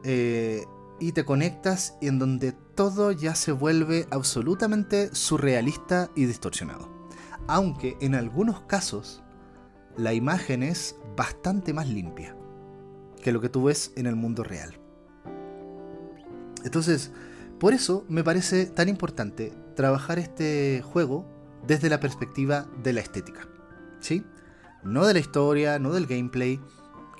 y 0.03 1.11
te 1.11 1.25
conectas 1.25 1.95
en 2.01 2.17
donde 2.17 2.53
todo 2.75 3.11
ya 3.11 3.35
se 3.35 3.51
vuelve 3.51 4.07
absolutamente 4.11 5.13
surrealista 5.13 6.09
y 6.15 6.25
distorsionado. 6.25 6.89
Aunque 7.47 7.97
en 8.01 8.15
algunos 8.15 8.61
casos 8.61 9.21
la 9.97 10.13
imagen 10.13 10.63
es 10.63 10.95
bastante 11.15 11.73
más 11.73 11.87
limpia 11.89 12.35
que 13.21 13.31
lo 13.31 13.41
que 13.41 13.49
tú 13.49 13.65
ves 13.65 13.91
en 13.95 14.05
el 14.05 14.15
mundo 14.15 14.43
real. 14.43 14.79
Entonces, 16.63 17.11
por 17.59 17.73
eso 17.73 18.05
me 18.09 18.23
parece 18.23 18.65
tan 18.65 18.89
importante 18.89 19.53
trabajar 19.75 20.19
este 20.19 20.81
juego 20.81 21.25
desde 21.67 21.89
la 21.89 21.99
perspectiva 21.99 22.67
de 22.83 22.93
la 22.93 23.01
estética. 23.01 23.47
¿Sí? 23.99 24.25
No 24.83 25.05
de 25.05 25.13
la 25.13 25.19
historia, 25.19 25.77
no 25.77 25.91
del 25.93 26.07
gameplay, 26.07 26.59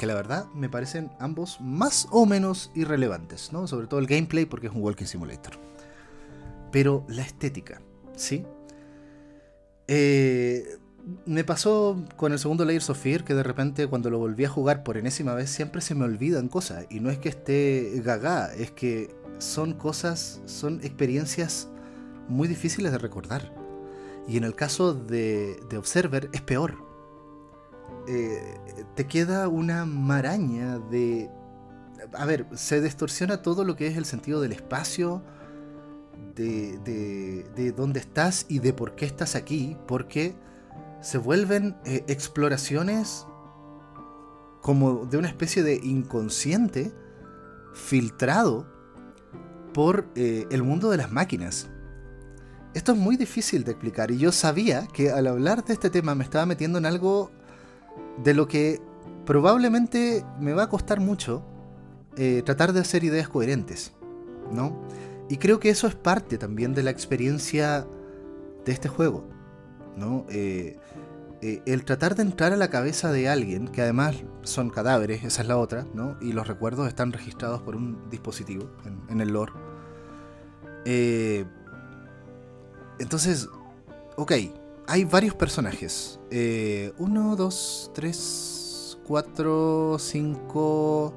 que 0.02 0.08
la 0.08 0.16
verdad 0.16 0.48
me 0.56 0.68
parecen 0.68 1.12
ambos 1.20 1.62
más 1.62 2.08
o 2.10 2.26
menos 2.26 2.72
irrelevantes, 2.74 3.54
¿no? 3.54 3.68
Sobre 3.68 3.86
todo 3.86 4.00
el 4.00 4.08
gameplay 4.08 4.46
porque 4.46 4.66
es 4.66 4.74
un 4.74 4.82
walking 4.82 5.06
simulator. 5.06 5.54
Pero 6.72 7.06
la 7.08 7.22
estética, 7.22 7.84
¿sí? 8.16 8.44
Eh, 9.88 10.80
me 11.28 11.44
pasó 11.44 12.04
con 12.16 12.32
el 12.32 12.40
segundo 12.40 12.66
Layers 12.66 12.90
of 12.90 12.98
Fear 12.98 13.24
que 13.24 13.36
de 13.36 13.44
repente 13.44 13.86
cuando 13.86 14.10
lo 14.10 14.18
volví 14.18 14.44
a 14.44 14.50
jugar 14.50 14.82
por 14.82 14.98
enésima 14.98 15.36
vez 15.36 15.52
siempre 15.52 15.82
se 15.82 15.94
me 15.94 16.06
olvidan 16.06 16.48
cosas. 16.48 16.88
Y 16.90 17.00
no 17.00 17.12
es 17.12 17.20
que 17.20 17.30
esté 17.30 18.02
gaga, 18.04 18.52
es 18.56 18.72
que 18.72 19.16
son 19.38 19.76
cosas, 19.76 20.42
son 20.48 20.80
experiencias 20.82 21.68
muy 22.28 22.48
difíciles 22.48 22.92
de 22.92 22.98
recordar. 22.98 23.54
Y 24.28 24.38
en 24.38 24.46
el 24.46 24.56
caso 24.56 24.96
de, 24.96 25.60
de 25.70 25.78
Observer 25.78 26.28
es 26.34 26.42
peor 26.42 26.91
eh, 28.08 28.58
te 28.96 29.08
queda 29.08 29.48
una 29.48 29.86
maraña 29.86 30.80
de... 30.80 31.30
A 32.14 32.26
ver, 32.26 32.48
se 32.56 32.82
distorsiona 32.82 33.42
todo 33.42 33.64
lo 33.64 33.76
que 33.76 33.88
es 33.88 33.98
el 33.98 34.06
sentido 34.06 34.42
del 34.42 34.52
espacio, 34.52 35.24
de, 36.36 36.80
de, 37.56 37.72
dónde 37.72 38.00
estás 38.00 38.46
y 38.50 38.60
de 38.60 38.74
por 38.74 38.96
qué 38.96 39.06
estás 39.06 39.36
aquí, 39.36 39.78
porque 39.88 40.36
se 41.02 41.18
vuelven 41.18 41.76
eh, 41.86 42.04
exploraciones 42.08 43.26
como 44.62 45.06
de 45.06 45.18
una 45.18 45.28
especie 45.28 45.64
de 45.64 45.76
inconsciente 45.76 46.92
filtrado 47.74 48.68
por 49.74 50.08
eh, 50.16 50.48
el 50.52 50.64
mundo 50.64 50.90
de 50.90 50.98
las 50.98 51.12
máquinas. 51.12 51.70
Esto 52.74 52.94
es 52.94 52.98
muy 52.98 53.18
difícil 53.18 53.64
de 53.64 53.72
explicar 53.72 54.12
y 54.12 54.18
yo 54.18 54.32
sabía 54.32 54.88
que 54.88 55.12
al 55.12 55.28
hablar 55.28 55.66
de 55.66 55.74
este 55.74 55.90
tema 55.90 56.16
me 56.16 56.24
estaba 56.24 56.46
metiendo 56.46 56.78
en 56.78 56.86
algo 56.86 57.32
de 58.24 58.34
lo 58.34 58.48
que 58.48 58.82
probablemente 59.26 60.26
me 60.40 60.54
va 60.54 60.64
a 60.64 60.70
costar 60.70 61.00
mucho 61.00 61.44
eh, 62.18 62.42
tratar 62.46 62.74
de 62.74 62.82
hacer 62.82 63.04
ideas 63.04 63.30
coherentes, 63.30 63.94
¿no? 64.52 64.78
Y 65.30 65.38
creo 65.38 65.62
que 65.62 65.70
eso 65.70 65.88
es 65.88 65.96
parte 65.96 66.38
también 66.38 66.74
de 66.74 66.84
la 66.84 66.92
experiencia 66.92 67.88
de 68.66 68.72
este 68.72 68.90
juego, 68.90 69.24
¿no? 69.96 70.26
Eh, 70.30 70.78
eh, 71.42 71.62
el 71.66 71.86
tratar 71.86 72.16
de 72.16 72.24
entrar 72.24 72.52
a 72.52 72.58
la 72.58 72.70
cabeza 72.70 73.12
de 73.14 73.30
alguien, 73.30 73.70
que 73.70 73.82
además 73.82 74.18
son 74.42 74.70
cadáveres, 74.70 75.24
esa 75.24 75.42
es 75.42 75.48
la 75.48 75.58
otra, 75.58 75.88
¿no? 75.94 76.18
Y 76.20 76.34
los 76.34 76.48
recuerdos 76.48 76.88
están 76.90 77.14
registrados 77.14 77.62
por 77.62 77.78
un 77.78 78.10
dispositivo 78.10 78.70
en, 79.10 79.22
el 79.22 79.30
lore. 79.30 79.54
entonces, 83.00 83.48
ok, 84.18 84.34
hay 84.92 85.06
varios 85.06 85.36
personajes. 85.36 86.20
Eh, 86.32 86.92
uno, 86.98 87.38
dos, 87.38 87.90
tres, 87.96 89.00
cuatro, 89.08 89.96
cinco, 89.98 91.14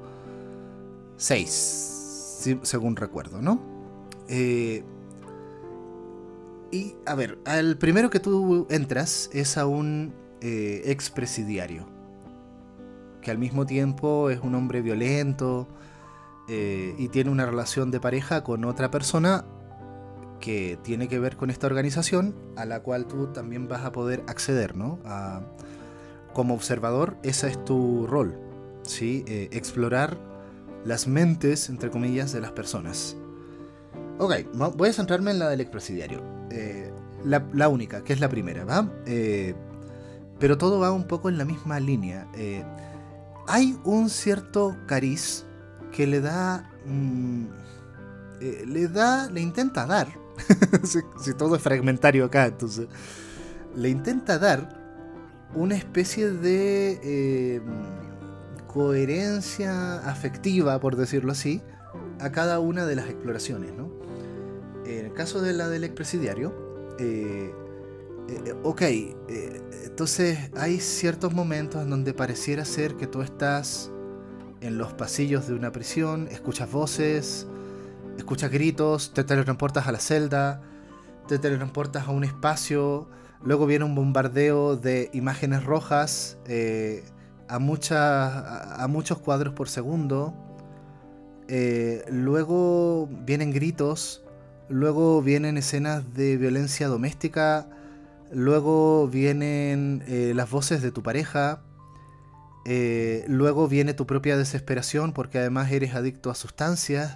seis, 1.17 2.47
según 2.61 2.95
recuerdo, 2.95 3.41
¿no? 3.41 3.59
Eh, 4.29 4.81
y 6.71 6.95
a 7.05 7.15
ver, 7.15 7.37
al 7.43 7.77
primero 7.77 8.09
que 8.09 8.21
tú 8.21 8.65
entras 8.69 9.29
es 9.33 9.57
a 9.57 9.65
un 9.65 10.13
eh, 10.39 10.83
expresidiario, 10.85 11.85
que 13.21 13.29
al 13.29 13.37
mismo 13.37 13.65
tiempo 13.65 14.29
es 14.29 14.39
un 14.39 14.55
hombre 14.55 14.81
violento 14.81 15.67
y 16.47 17.07
tiene 17.07 17.31
una 17.31 17.47
relación 17.47 17.89
de 17.89 17.99
pareja 17.99 18.43
con 18.43 18.65
otra 18.65 18.91
persona 18.91 19.45
que 20.39 20.77
tiene 20.83 21.07
que 21.07 21.19
ver 21.19 21.37
con 21.37 21.49
esta 21.49 21.67
organización 21.67 22.35
a 22.55 22.65
la 22.65 22.81
cual 22.81 23.07
tú 23.07 23.27
también 23.27 23.67
vas 23.67 23.83
a 23.83 23.91
poder 23.91 24.23
acceder, 24.27 24.75
¿no? 24.75 24.99
como 26.35 26.53
observador, 26.53 27.17
ese 27.23 27.47
es 27.47 27.65
tu 27.65 28.05
rol, 28.07 28.37
¿sí? 28.83 29.23
Eh, 29.25 29.47
explorar 29.53 30.17
las 30.83 31.07
mentes, 31.07 31.69
entre 31.69 31.89
comillas, 31.89 32.33
de 32.33 32.41
las 32.41 32.51
personas. 32.51 33.15
Ok, 34.19 34.33
voy 34.75 34.89
a 34.89 34.93
centrarme 34.93 35.31
en 35.31 35.39
la 35.39 35.49
del 35.49 35.61
expresidiario. 35.61 36.21
Eh, 36.51 36.91
la, 37.23 37.69
única, 37.69 38.03
que 38.03 38.11
es 38.11 38.19
la 38.19 38.27
primera, 38.27 38.65
¿va? 38.65 38.91
Eh, 39.05 39.55
pero 40.37 40.57
todo 40.57 40.79
va 40.79 40.91
un 40.91 41.07
poco 41.07 41.29
en 41.29 41.37
la 41.37 41.45
misma 41.45 41.79
línea. 41.79 42.27
hay 43.47 43.79
un 43.85 44.09
cierto 44.09 44.75
cariz 44.85 45.45
que 45.91 46.05
le 46.05 46.19
da... 46.19 46.69
Mm, 46.85 47.45
le 48.67 48.87
da, 48.89 49.29
le 49.31 49.39
intenta 49.39 49.85
dar 49.85 50.24
si, 50.83 51.33
todo 51.33 51.55
es 51.55 51.61
fragmentario 51.61 52.25
acá, 52.25 52.45
entonces. 52.45 52.87
Le 53.75 53.89
intenta 53.89 54.39
dar 54.39 54.83
una 55.53 55.75
especie 55.75 56.31
de 56.31 56.99
eh, 57.03 57.61
coherencia 58.67 59.97
afectiva, 60.09 60.79
por 60.79 60.95
decirlo 60.95 61.31
así, 61.31 61.61
a 62.19 62.31
cada 62.31 62.59
una 62.59 62.85
de 62.85 62.95
las 62.95 63.05
exploraciones. 63.05 63.73
¿no? 63.73 63.91
En 64.85 65.05
el 65.05 65.13
caso 65.13 65.41
de 65.41 65.53
la 65.53 65.67
del 65.67 65.83
expresidiario, 65.83 66.95
eh, 66.99 67.53
eh, 68.29 68.55
ok, 68.63 68.81
entonces 69.85 70.39
hay 70.55 70.79
ciertos 70.79 71.33
momentos 71.33 71.83
en 71.83 71.89
donde 71.89 72.13
pareciera 72.13 72.65
ser 72.65 72.95
que 72.95 73.07
tú 73.07 73.21
estás 73.21 73.91
en 74.61 74.77
los 74.77 74.93
pasillos 74.93 75.47
de 75.47 75.53
una 75.53 75.71
prisión, 75.71 76.27
escuchas 76.31 76.71
voces, 76.71 77.47
escuchas 78.17 78.51
gritos, 78.51 79.13
te 79.13 79.23
teletransportas 79.23 79.87
a 79.87 79.91
la 79.91 79.99
celda, 79.99 80.61
te 81.27 81.39
teletransportas 81.39 82.07
a 82.07 82.11
un 82.11 82.23
espacio, 82.23 83.07
luego 83.41 83.65
viene 83.65 83.85
un 83.85 83.95
bombardeo 83.95 84.75
de 84.75 85.09
imágenes 85.13 85.63
rojas 85.63 86.37
eh, 86.47 87.03
a, 87.47 87.55
a, 87.55 88.87
muchos 88.87 89.19
cuadros 89.19 89.53
por 89.53 89.69
segundo, 89.69 90.33
eh, 91.47 92.03
luego 92.09 93.07
vienen 93.25 93.51
gritos, 93.51 94.23
luego 94.69 95.21
vienen 95.21 95.57
escenas 95.57 96.13
de 96.13 96.37
violencia 96.37 96.87
doméstica, 96.87 97.67
luego 98.31 99.07
vienen 99.07 100.03
eh, 100.07 100.33
las 100.35 100.49
voces 100.49 100.81
de 100.81 100.91
tu 100.91 101.03
pareja, 101.03 101.61
luego 103.27 103.67
viene 103.67 103.93
tu 103.93 104.07
propia 104.07 104.37
desesperación 104.37 105.13
porque 105.13 105.37
además 105.37 105.71
eres 105.71 105.93
adicto 105.93 106.31
a 106.31 106.35
sustancias, 106.35 107.15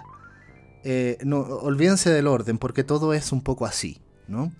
eh, 0.84 1.18
no, 1.24 1.40
olvídense 1.40 2.10
del 2.10 2.26
orden, 2.26 2.58
porque 2.58 2.84
todo 2.84 3.12
es 3.12 3.32
un 3.32 3.42
poco 3.42 3.66
así, 3.66 4.00
¿no? 4.28 4.52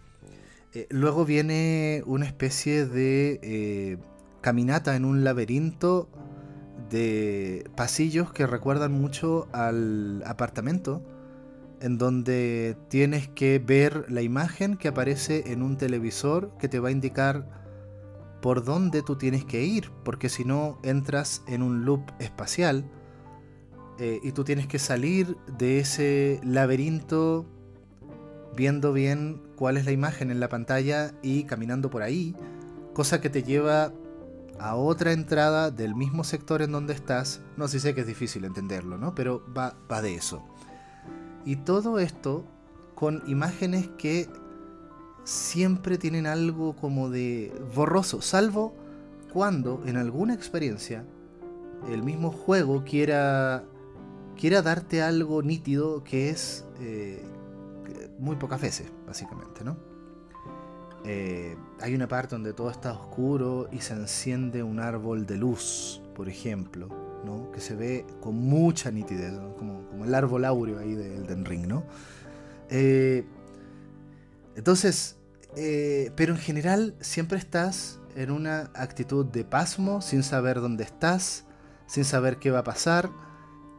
Eh, 0.72 0.86
luego 0.90 1.24
viene 1.24 2.02
una 2.06 2.26
especie 2.26 2.86
de 2.86 3.40
eh, 3.42 3.98
caminata 4.40 4.94
en 4.96 5.04
un 5.04 5.24
laberinto 5.24 6.08
de 6.90 7.68
pasillos 7.76 8.32
que 8.32 8.46
recuerdan 8.46 8.92
mucho 8.92 9.48
al 9.52 10.22
apartamento, 10.26 11.02
en 11.80 11.96
donde 11.98 12.76
tienes 12.88 13.28
que 13.28 13.58
ver 13.58 14.06
la 14.10 14.22
imagen 14.22 14.76
que 14.76 14.88
aparece 14.88 15.52
en 15.52 15.62
un 15.62 15.76
televisor 15.76 16.56
que 16.58 16.68
te 16.68 16.78
va 16.78 16.88
a 16.88 16.92
indicar 16.92 17.48
por 18.42 18.64
dónde 18.64 19.02
tú 19.02 19.16
tienes 19.16 19.44
que 19.44 19.64
ir, 19.64 19.90
porque 20.04 20.28
si 20.28 20.44
no 20.44 20.78
entras 20.82 21.42
en 21.46 21.62
un 21.62 21.84
loop 21.84 22.02
espacial 22.18 22.84
eh, 24.02 24.18
y 24.22 24.32
tú 24.32 24.44
tienes 24.44 24.66
que 24.66 24.78
salir 24.78 25.36
de 25.58 25.78
ese 25.78 26.40
laberinto 26.42 27.44
viendo 28.56 28.94
bien 28.94 29.42
cuál 29.56 29.76
es 29.76 29.84
la 29.84 29.92
imagen 29.92 30.30
en 30.30 30.40
la 30.40 30.48
pantalla 30.48 31.12
y 31.22 31.44
caminando 31.44 31.90
por 31.90 32.00
ahí, 32.00 32.34
cosa 32.94 33.20
que 33.20 33.28
te 33.28 33.42
lleva 33.42 33.92
a 34.58 34.74
otra 34.74 35.12
entrada 35.12 35.70
del 35.70 35.94
mismo 35.94 36.24
sector 36.24 36.62
en 36.62 36.72
donde 36.72 36.94
estás. 36.94 37.42
No 37.58 37.68
sé 37.68 37.78
si 37.78 37.88
sé 37.88 37.94
que 37.94 38.00
es 38.00 38.06
difícil 38.06 38.46
entenderlo, 38.46 38.96
¿no? 38.96 39.14
Pero 39.14 39.44
va, 39.54 39.76
va 39.92 40.00
de 40.00 40.14
eso. 40.14 40.42
Y 41.44 41.56
todo 41.56 41.98
esto 41.98 42.46
con 42.94 43.22
imágenes 43.26 43.90
que 43.98 44.30
siempre 45.24 45.98
tienen 45.98 46.26
algo 46.26 46.74
como 46.74 47.10
de 47.10 47.52
borroso, 47.74 48.22
salvo 48.22 48.74
cuando 49.30 49.82
en 49.84 49.98
alguna 49.98 50.32
experiencia 50.32 51.04
el 51.90 52.02
mismo 52.02 52.32
juego 52.32 52.82
quiera 52.82 53.62
quiera 54.40 54.62
darte 54.62 55.02
algo 55.02 55.42
nítido 55.42 56.02
que 56.02 56.30
es 56.30 56.64
eh, 56.80 57.22
muy 58.18 58.36
pocas 58.36 58.60
veces, 58.60 58.90
básicamente, 59.06 59.62
¿no? 59.62 59.76
Eh, 61.04 61.56
hay 61.80 61.94
una 61.94 62.08
parte 62.08 62.34
donde 62.34 62.54
todo 62.54 62.70
está 62.70 62.92
oscuro 62.92 63.68
y 63.70 63.80
se 63.80 63.92
enciende 63.94 64.62
un 64.62 64.80
árbol 64.80 65.26
de 65.26 65.36
luz, 65.36 66.02
por 66.14 66.28
ejemplo, 66.28 66.88
¿no? 67.24 67.50
que 67.52 67.60
se 67.60 67.74
ve 67.74 68.06
con 68.20 68.34
mucha 68.36 68.90
nitidez, 68.90 69.32
como, 69.58 70.04
el 70.04 70.14
árbol 70.14 70.44
áureo 70.44 70.78
ahí 70.78 70.94
del 70.94 71.26
Den 71.26 71.44
Ring. 71.44 71.66
¿no? 71.66 71.84
Eh, 72.68 73.24
entonces, 74.56 75.16
pero 75.54 76.34
en 76.34 76.38
general 76.38 76.94
siempre 77.00 77.38
estás 77.38 77.98
en 78.14 78.30
una 78.30 78.70
actitud 78.74 79.24
de 79.24 79.44
pasmo, 79.44 80.02
sin 80.02 80.22
saber 80.22 80.60
dónde 80.60 80.84
estás, 80.84 81.44
sin 81.86 82.04
saber 82.04 82.36
qué 82.38 82.50
va 82.50 82.58
a 82.58 82.64
pasar 82.64 83.10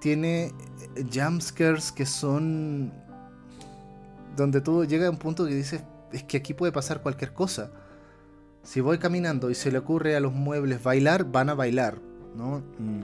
tiene 0.02 0.52
jumpscares 1.14 1.92
que 1.92 2.06
son 2.06 2.92
donde 4.36 4.60
tú 4.60 4.84
llegas 4.86 5.08
a 5.08 5.12
un 5.12 5.18
punto 5.18 5.46
que 5.46 5.54
dices, 5.54 5.82
es 6.12 6.24
que 6.24 6.38
aquí 6.38 6.54
puede 6.54 6.72
pasar 6.72 7.02
cualquier 7.02 7.34
cosa. 7.34 7.72
Si 8.64 8.82
voy 8.82 8.98
caminando 8.98 9.50
y 9.50 9.56
se 9.56 9.72
le 9.72 9.78
ocurre 9.78 10.16
a 10.16 10.20
los 10.20 10.34
muebles 10.34 10.84
bailar, 10.84 11.26
van 11.26 11.50
a 11.50 11.54
bailar, 11.54 11.98
¿no? 12.36 12.60
Mm. 12.80 13.04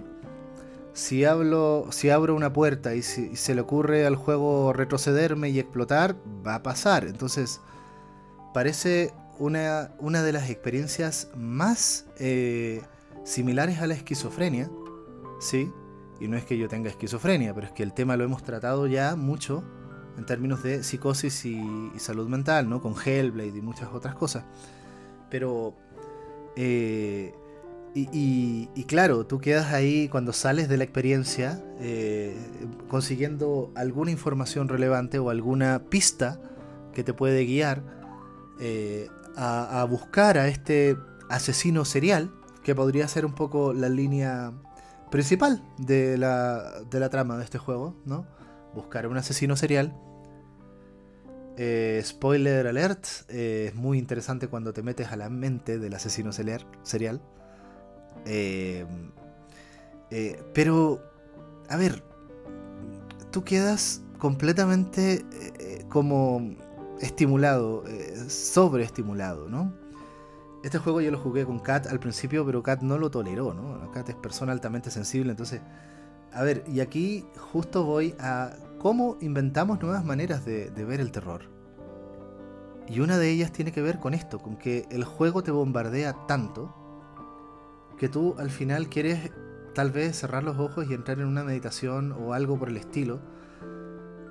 Si, 0.93 1.25
hablo, 1.25 1.87
si 1.91 2.09
abro 2.09 2.35
una 2.35 2.51
puerta 2.53 2.95
y, 2.95 3.03
se 3.03 3.55
le 3.55 3.61
ocurre 3.61 4.07
al 4.07 4.15
juego 4.15 4.73
retrocederme 4.73 5.49
y 5.49 5.59
explotar, 5.59 6.15
va 6.45 6.55
a 6.55 6.63
pasar. 6.63 7.05
Entonces, 7.05 7.61
parece 8.53 9.13
una, 9.37 9.91
una 9.99 10.23
de 10.23 10.33
las 10.33 10.49
experiencias 10.49 11.29
más 11.35 12.05
eh, 12.17 12.81
similares 13.25 13.79
a 13.79 13.85
la 13.85 13.93
esquizofrenia, 13.93 14.71
¿sí? 15.39 15.71
Y 16.19 16.27
no 16.27 16.37
es 16.37 16.45
que 16.45 16.57
yo 16.57 16.67
tenga 16.67 16.89
esquizofrenia, 16.89 17.53
pero 17.53 17.67
es 17.67 17.73
que 17.73 17.83
el 17.83 17.93
tema 17.93 18.17
lo 18.17 18.23
hemos 18.23 18.43
tratado 18.43 18.87
ya 18.87 19.15
mucho 19.15 19.63
en 20.17 20.25
términos 20.25 20.63
de 20.63 20.83
psicosis 20.83 21.45
y, 21.45 21.91
salud 21.97 22.27
mental, 22.27 22.69
¿no? 22.69 22.81
Con 22.81 22.95
Hellblade 22.95 23.57
y 23.57 23.61
muchas 23.61 23.89
otras 23.93 24.15
cosas. 24.15 24.45
Pero 25.29 25.75
eh, 26.55 27.33
Y, 27.93 28.83
claro, 28.85 29.25
tú 29.25 29.39
quedas 29.39 29.73
ahí 29.73 30.07
cuando 30.09 30.33
sales 30.33 30.69
de 30.69 30.77
la 30.77 30.83
experiencia 30.83 31.63
eh, 31.79 32.35
consiguiendo 32.87 33.71
alguna 33.75 34.11
información 34.11 34.67
relevante 34.67 35.19
o 35.19 35.29
alguna 35.29 35.83
pista 35.89 36.39
que 36.93 37.03
te 37.03 37.13
puede 37.13 37.45
guiar 37.45 37.81
eh, 38.59 39.07
a, 39.35 39.83
buscar 39.89 40.37
a 40.37 40.47
este 40.47 40.97
asesino 41.29 41.85
serial, 41.85 42.31
que 42.63 42.73
podría 42.73 43.07
ser 43.07 43.25
un 43.25 43.33
poco 43.33 43.73
la 43.73 43.89
línea 43.89 44.51
principal 45.09 45.63
de 45.77 46.17
la, 46.17 46.81
de 46.89 46.99
la 46.99 47.09
trama 47.09 47.37
de 47.37 47.43
este 47.43 47.57
juego, 47.57 47.95
¿no? 48.05 48.25
Buscar 48.73 49.07
un 49.07 49.17
asesino 49.17 49.55
serial. 49.55 49.93
Eh, 51.59 52.01
spoiler 52.05 52.67
alert, 52.67 53.05
es 53.29 53.73
muy 53.73 53.97
interesante 53.97 54.47
cuando 54.47 54.73
te 54.73 54.83
metes 54.83 55.11
a 55.11 55.15
la 55.15 55.29
mente 55.29 55.79
del 55.79 55.95
asesino 55.95 56.31
serial 56.31 57.21
eh, 58.25 58.85
eh, 60.11 60.43
pero, 60.53 61.01
a 61.69 61.77
ver, 61.77 62.03
tú 63.31 63.43
quedas 63.43 64.01
completamente 64.17 65.25
eh, 65.59 65.85
como 65.89 66.55
estimulado, 66.99 67.83
sobreestimulado, 68.27 69.47
¿no? 69.49 69.73
Este 70.67 70.79
juego 70.79 70.99
yo 70.99 71.11
lo 71.11 71.17
jugué 71.17 71.45
con 71.45 71.59
Kat 71.59 71.87
al 71.87 71.97
principio, 71.97 72.45
pero 72.45 72.61
Kat 72.61 72.81
no 72.81 72.97
lo 72.97 73.09
toleró, 73.09 73.53
¿no? 73.53 73.89
Kat 73.93 74.09
es 74.09 74.15
persona 74.15 74.51
altamente 74.51 74.91
sensible, 74.91 75.31
entonces... 75.31 75.61
A 76.33 76.43
ver, 76.43 76.65
y 76.67 76.81
aquí 76.81 77.25
justo 77.37 77.85
voy 77.85 78.13
a 78.19 78.51
cómo 78.77 79.15
inventamos 79.21 79.81
nuevas 79.81 80.03
maneras 80.03 80.43
de 80.43 80.85
ver 80.85 80.99
el 80.99 81.13
terror. 81.13 81.43
Y 82.85 82.99
una 82.99 83.17
de 83.17 83.29
ellas 83.29 83.53
tiene 83.53 83.71
que 83.71 83.81
ver 83.81 83.99
con 83.99 84.13
esto, 84.13 84.39
con 84.39 84.57
que 84.57 84.85
el 84.91 85.05
juego 85.05 85.41
te 85.41 85.51
bombardea 85.51 86.27
tanto 86.27 86.75
que 87.97 88.09
tú 88.09 88.35
al 88.37 88.49
final 88.49 88.89
quieres 88.89 89.31
tal 89.73 89.91
vez 89.91 90.19
cerrar 90.19 90.43
los 90.43 90.59
ojos 90.59 90.85
y 90.89 90.93
entrar 90.93 91.17
en 91.19 91.27
una 91.27 91.45
meditación 91.45 92.11
o 92.11 92.33
algo 92.33 92.59
por 92.59 92.67
el 92.67 92.75
estilo. 92.75 93.21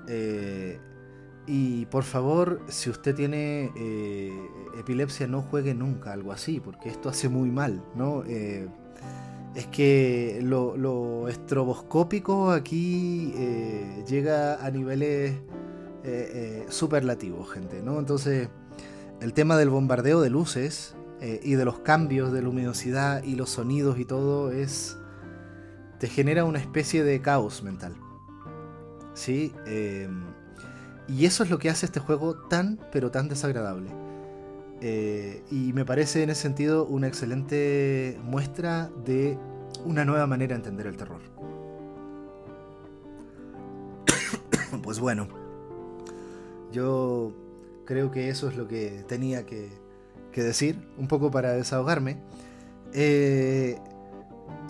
Eh, 0.07 0.79
y 1.47 1.85
por 1.87 2.03
favor, 2.03 2.61
si 2.67 2.89
usted 2.89 3.15
tiene 3.15 3.71
eh, 3.75 4.31
epilepsia, 4.77 5.27
no 5.27 5.41
juegue 5.41 5.73
nunca 5.73 6.11
algo 6.11 6.31
así, 6.31 6.59
porque 6.59 6.89
esto 6.89 7.09
hace 7.09 7.29
muy 7.29 7.49
mal, 7.49 7.83
¿no? 7.95 8.23
Eh, 8.27 8.67
es 9.55 9.65
que 9.67 10.39
lo, 10.43 11.27
estroboscópico 11.29 12.51
aquí 12.51 13.33
llega 14.07 14.63
a 14.63 14.69
niveles 14.69 15.35
superlativos, 16.69 17.49
gente, 17.49 17.81
¿no? 17.81 17.97
Entonces, 17.97 18.49
el 19.21 19.33
tema 19.33 19.57
del 19.57 19.69
bombardeo 19.69 20.21
de 20.21 20.29
luces 20.29 20.95
eh, 21.21 21.39
y 21.43 21.55
de 21.55 21.65
los 21.65 21.79
cambios 21.79 22.31
de 22.31 22.41
luminosidad 22.41 23.23
y 23.23 23.35
los 23.35 23.49
sonidos 23.49 23.99
y 23.99 24.05
todo 24.05 24.51
es 24.51 24.97
te 25.99 26.07
genera 26.07 26.45
una 26.45 26.59
especie 26.59 27.03
de 27.03 27.21
caos 27.21 27.63
mental 27.63 27.95
sí 29.15 29.51
y 31.07 31.25
eso 31.25 31.43
es 31.43 31.49
lo 31.49 31.59
que 31.59 31.69
hace 31.69 31.85
este 31.85 31.99
juego 31.99 32.35
tan 32.35 32.79
pero 32.91 33.11
tan 33.11 33.27
desagradable 33.29 33.89
eh, 34.81 35.43
y 35.51 35.73
me 35.73 35.85
parece 35.85 36.23
en 36.23 36.29
ese 36.29 36.41
sentido 36.43 36.85
una 36.85 37.07
excelente 37.07 38.19
muestra 38.23 38.89
de 39.05 39.37
una 39.85 40.05
nueva 40.05 40.27
manera 40.27 40.53
de 40.53 40.57
entender 40.57 40.87
el 40.87 40.97
terror 40.97 41.21
pues 44.83 44.99
bueno 44.99 45.27
yo 46.71 47.31
creo 47.85 48.11
que 48.11 48.29
eso 48.29 48.49
es 48.49 48.57
lo 48.57 48.67
que 48.67 49.03
tenía 49.07 49.45
que 49.45 49.87
que 50.37 50.43
decir, 50.43 50.87
un 50.99 51.07
poco 51.07 51.31
para 51.31 51.53
desahogarme. 51.53 52.17
Eh, 52.93 53.79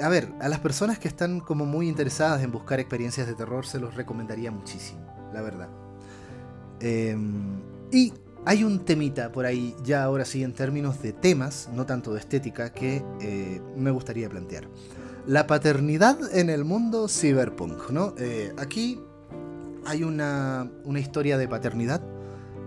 a 0.02 0.08
ver, 0.08 0.32
a 0.40 0.48
las 0.48 0.60
personas 0.62 0.98
que 0.98 1.10
están 1.10 1.42
como 1.42 1.66
muy 1.66 1.90
interesadas 1.90 2.42
en 2.42 2.54
buscar 2.54 2.80
experiencias 2.80 3.28
de 3.28 3.34
terror 3.34 3.66
se 3.66 3.78
los 3.78 3.94
recomendaría 3.94 4.50
muchísimo, 4.50 5.02
la 5.34 5.42
verdad. 5.42 5.68
Em, 6.80 7.60
y 7.92 8.14
hay 8.46 8.64
un 8.64 8.80
temita 8.80 9.32
por 9.32 9.46
ahí, 9.46 9.76
ya 9.84 10.04
ahora 10.04 10.24
sí 10.24 10.44
en 10.44 10.54
términos 10.54 11.02
de 11.02 11.12
temas, 11.12 11.70
no 11.74 11.86
tanto 11.86 12.14
de 12.14 12.20
estética, 12.20 12.72
que 12.72 13.04
eh, 13.20 13.62
me 13.76 13.92
gustaría 13.92 14.30
plantear. 14.30 14.68
La 15.26 15.48
paternidad 15.48 16.18
en 16.34 16.50
el 16.50 16.64
mundo 16.64 17.08
cyberpunk, 17.10 17.90
¿no? 17.90 18.14
Eh, 18.18 18.54
aquí 18.58 19.02
hay 19.86 20.04
una, 20.04 20.72
una 20.86 21.00
historia 21.00 21.38
de 21.38 21.48
paternidad, 21.48 22.02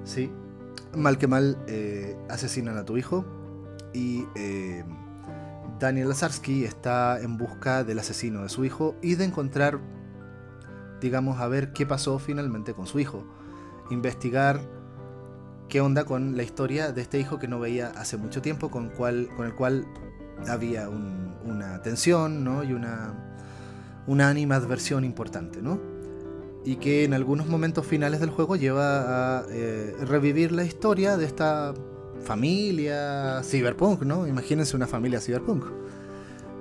¿sí? 0.04 0.30
mal 0.94 1.18
que 1.18 1.26
mal 1.26 1.56
eh, 1.66 2.16
asesinan 2.28 2.76
a 2.76 2.84
tu 2.84 2.96
hijo 2.96 3.24
y 3.94 4.24
Daniel 5.80 6.10
Lazarsky 6.10 6.64
está 6.64 7.20
en 7.20 7.38
busca 7.38 7.84
del 7.84 7.98
asesino 7.98 8.42
de 8.42 8.50
su 8.50 8.66
hijo 8.66 8.96
y 9.00 9.14
de 9.14 9.24
encontrar, 9.24 9.80
digamos, 11.00 11.40
a 11.40 11.48
ver 11.48 11.72
qué 11.72 11.86
pasó 11.86 12.18
finalmente 12.18 12.74
con 12.74 12.86
su 12.86 13.00
hijo. 13.00 13.24
Investigar 13.90 14.60
qué 15.68 15.80
onda 15.80 16.04
con 16.04 16.36
la 16.36 16.42
historia 16.42 16.92
de 16.92 17.02
este 17.02 17.18
hijo 17.18 17.38
que 17.38 17.48
no 17.48 17.60
veía 17.60 17.88
hace 17.96 18.16
mucho 18.16 18.42
tiempo, 18.42 18.70
con, 18.70 18.90
con 18.90 19.46
el 19.46 19.54
cual 19.54 19.86
había 20.48 20.88
una 20.88 21.82
tensión 21.82 22.44
¿no? 22.44 22.64
y 22.64 22.72
una, 22.72 23.14
una 24.06 24.28
animadversión 24.28 25.04
importante, 25.04 25.62
¿no? 25.62 25.78
y 26.64 26.76
que 26.76 27.04
en 27.04 27.14
algunos 27.14 27.46
momentos 27.46 27.86
finales 27.86 28.20
del 28.20 28.30
juego 28.30 28.56
lleva 28.56 29.38
a 29.38 29.44
eh, 29.50 29.94
revivir 30.02 30.52
la 30.52 30.64
historia 30.64 31.16
de 31.16 31.24
esta 31.24 31.74
familia 32.22 33.40
cyberpunk, 33.42 34.02
¿no? 34.02 34.26
Imagínense 34.26 34.76
una 34.76 34.86
familia 34.86 35.20
cyberpunk. 35.20 35.64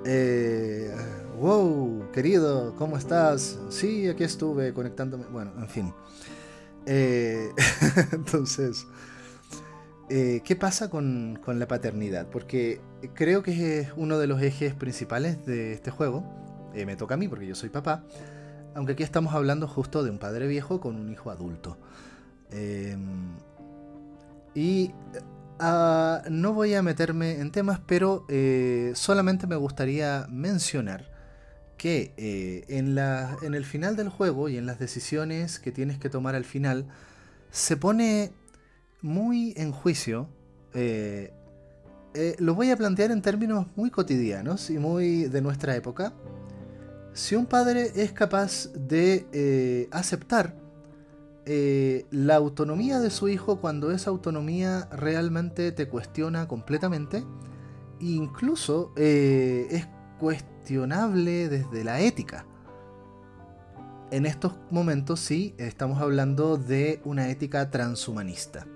Eh, 0.06 0.94
wow, 1.38 2.10
querido, 2.12 2.74
¿cómo 2.76 2.96
estás? 2.96 3.58
Sí, 3.68 4.08
aquí 4.08 4.24
estuve 4.24 4.72
conectándome. 4.72 5.24
Bueno, 5.30 5.52
en 5.58 5.68
fin. 5.68 5.92
Eh, 6.86 7.50
entonces, 8.12 8.86
¿qué 10.08 10.56
pasa 10.58 10.90
con, 10.90 11.38
con 11.44 11.58
la 11.58 11.68
paternidad? 11.68 12.26
Porque 12.28 12.80
creo 13.14 13.42
que 13.42 13.80
es 13.80 13.88
uno 13.96 14.18
de 14.18 14.26
los 14.26 14.42
ejes 14.42 14.74
principales 14.74 15.44
de 15.46 15.72
este 15.72 15.90
juego. 15.90 16.24
me 16.74 16.96
toca 16.96 17.14
a 17.14 17.16
mí 17.16 17.28
porque 17.28 17.46
yo 17.46 17.54
soy 17.54 17.68
papá 17.68 18.04
aunque 18.74 18.92
aquí 18.92 19.02
estamos 19.02 19.34
hablando 19.34 19.66
justo 19.68 20.02
de 20.02 20.10
un 20.10 20.18
padre 20.18 20.46
viejo 20.46 20.80
con 20.80 20.96
un 20.96 21.10
hijo 21.10 21.30
adulto. 21.30 21.76
Em, 22.50 23.36
y 24.54 24.92
ah, 25.58 26.22
no 26.30 26.52
voy 26.52 26.74
a 26.74 26.82
meterme 26.82 27.40
en 27.40 27.50
temas, 27.50 27.80
pero 27.86 28.24
eh, 28.28 28.92
solamente 28.94 29.46
me 29.46 29.56
gustaría 29.56 30.26
mencionar 30.28 31.08
que 31.80 32.12
eh, 32.18 32.64
en, 32.68 32.94
la, 32.94 33.38
en 33.42 33.54
el 33.54 33.64
final 33.64 33.96
del 33.96 34.10
juego 34.10 34.50
y 34.50 34.58
en 34.58 34.66
las 34.66 34.78
decisiones 34.78 35.58
que 35.58 35.72
tienes 35.72 35.98
que 35.98 36.10
tomar 36.10 36.34
al 36.34 36.44
final, 36.44 36.86
se 37.50 37.76
pone 37.76 38.32
muy 39.00 39.54
en 39.56 39.72
juicio. 39.72 40.28
Eh, 40.74 41.32
lo 42.38 42.54
voy 42.54 42.70
a 42.70 42.76
plantear 42.76 43.12
en 43.12 43.22
términos 43.22 43.66
muy 43.76 43.90
cotidianos 43.90 44.68
y 44.68 44.78
muy 44.78 45.24
de 45.24 45.40
nuestra 45.40 45.74
época 45.76 46.12
si 47.12 47.34
un 47.34 47.46
padre 47.46 47.92
es 47.96 48.12
capaz 48.12 48.68
de 48.72 49.26
eh, 49.32 49.88
aceptar 49.90 50.54
eh, 51.44 52.06
la 52.10 52.36
autonomía 52.36 53.00
de 53.00 53.10
su 53.10 53.28
hijo 53.28 53.60
cuando 53.60 53.90
esa 53.90 54.10
autonomía 54.10 54.88
realmente 54.92 55.72
te 55.72 55.88
cuestiona 55.88 56.46
completamente, 56.46 57.24
incluso 57.98 58.92
eh, 58.96 59.66
es 59.70 59.86
cuestionable 60.20 61.48
desde 61.48 61.82
la 61.82 62.00
ética. 62.00 62.44
En 64.10 64.26
estos 64.26 64.52
momentos 64.70 65.20
sí 65.20 65.54
estamos 65.56 66.00
hablando 66.00 66.56
de 66.56 67.00
una 67.04 67.30
ética 67.30 67.70
transhumanista. 67.70 68.66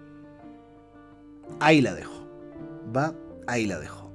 Ahí 1.60 1.80
la 1.80 1.94
dejo. 1.94 2.26
Va, 2.96 3.14
ahí 3.46 3.66
la 3.66 3.78
dejo. 3.78 4.10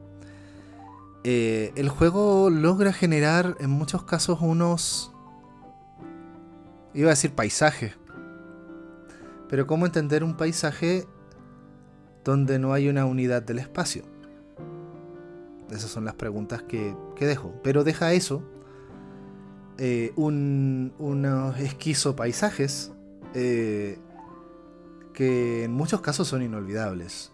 Eh, 1.24 1.72
el 1.76 1.89
juego 1.89 2.50
logra 2.50 2.94
generar 2.94 3.56
en 3.60 3.70
muchos 3.70 4.04
casos 4.04 4.39
unos... 4.42 5.13
Iba 6.94 7.10
a 7.10 7.12
decir 7.12 7.36
paisajes. 7.36 7.94
Pero 9.48 9.68
¿cómo 9.68 9.86
entender 9.86 10.24
un 10.24 10.36
paisaje 10.36 11.06
donde 12.24 12.58
no 12.58 12.74
hay 12.74 12.89
una 12.89 13.06
unidad 13.06 13.44
del 13.44 13.60
espacio? 13.60 14.04
Esas 15.72 15.92
son 15.92 16.06
las 16.06 16.16
preguntas 16.16 16.64
que, 16.64 16.96
dejo. 17.20 17.54
Pero 17.64 17.84
deja 17.84 18.14
eso. 18.14 18.44
Eh, 19.78 20.12
unos 20.16 21.58
esquizo 21.60 22.16
paisajes 22.16 22.92
eh, 23.34 23.98
que 25.14 25.64
en 25.64 25.72
muchos 25.72 26.02
casos 26.02 26.28
son 26.28 26.42
inolvidables. 26.42 27.32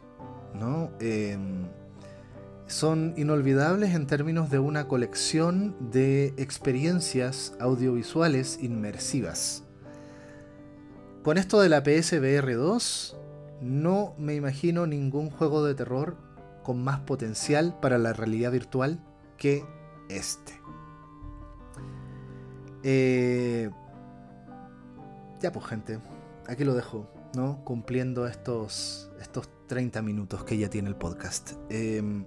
¿no? 0.53 0.91
Em, 0.99 1.67
son 2.67 3.13
inolvidables 3.17 3.93
en 3.93 4.07
términos 4.07 4.49
de 4.49 4.59
una 4.59 4.87
colección 4.87 5.75
de 5.91 6.33
experiencias 6.37 7.55
audiovisuales 7.59 8.59
inmersivas. 8.61 9.63
Con 11.23 11.37
esto 11.37 11.59
de 11.59 11.69
la 11.69 11.83
PSVR 11.83 12.55
2, 12.55 13.17
no 13.61 14.13
me 14.17 14.35
imagino 14.35 14.85
ningún 14.87 15.29
juego 15.29 15.63
de 15.63 15.75
terror 15.75 16.17
con 16.65 16.83
más 16.83 16.99
potencial 17.01 17.77
para 17.79 17.99
la 17.99 18.11
realidad 18.11 18.51
virtual 18.51 18.99
que 19.37 19.63
este. 20.09 20.59
Eh, 22.81 23.69
ya 25.39 25.51
pues 25.51 25.65
gente, 25.67 25.99
aquí 26.47 26.63
lo 26.63 26.73
dejo, 26.73 27.07
¿no? 27.35 27.63
Cumpliendo 27.63 28.25
estos, 28.25 29.11
estos 29.21 29.47
30 29.67 30.01
minutos 30.01 30.43
que 30.43 30.57
ya 30.57 30.67
tiene 30.67 30.89
el 30.89 30.95
podcast. 30.95 31.51
Em, 31.69 32.25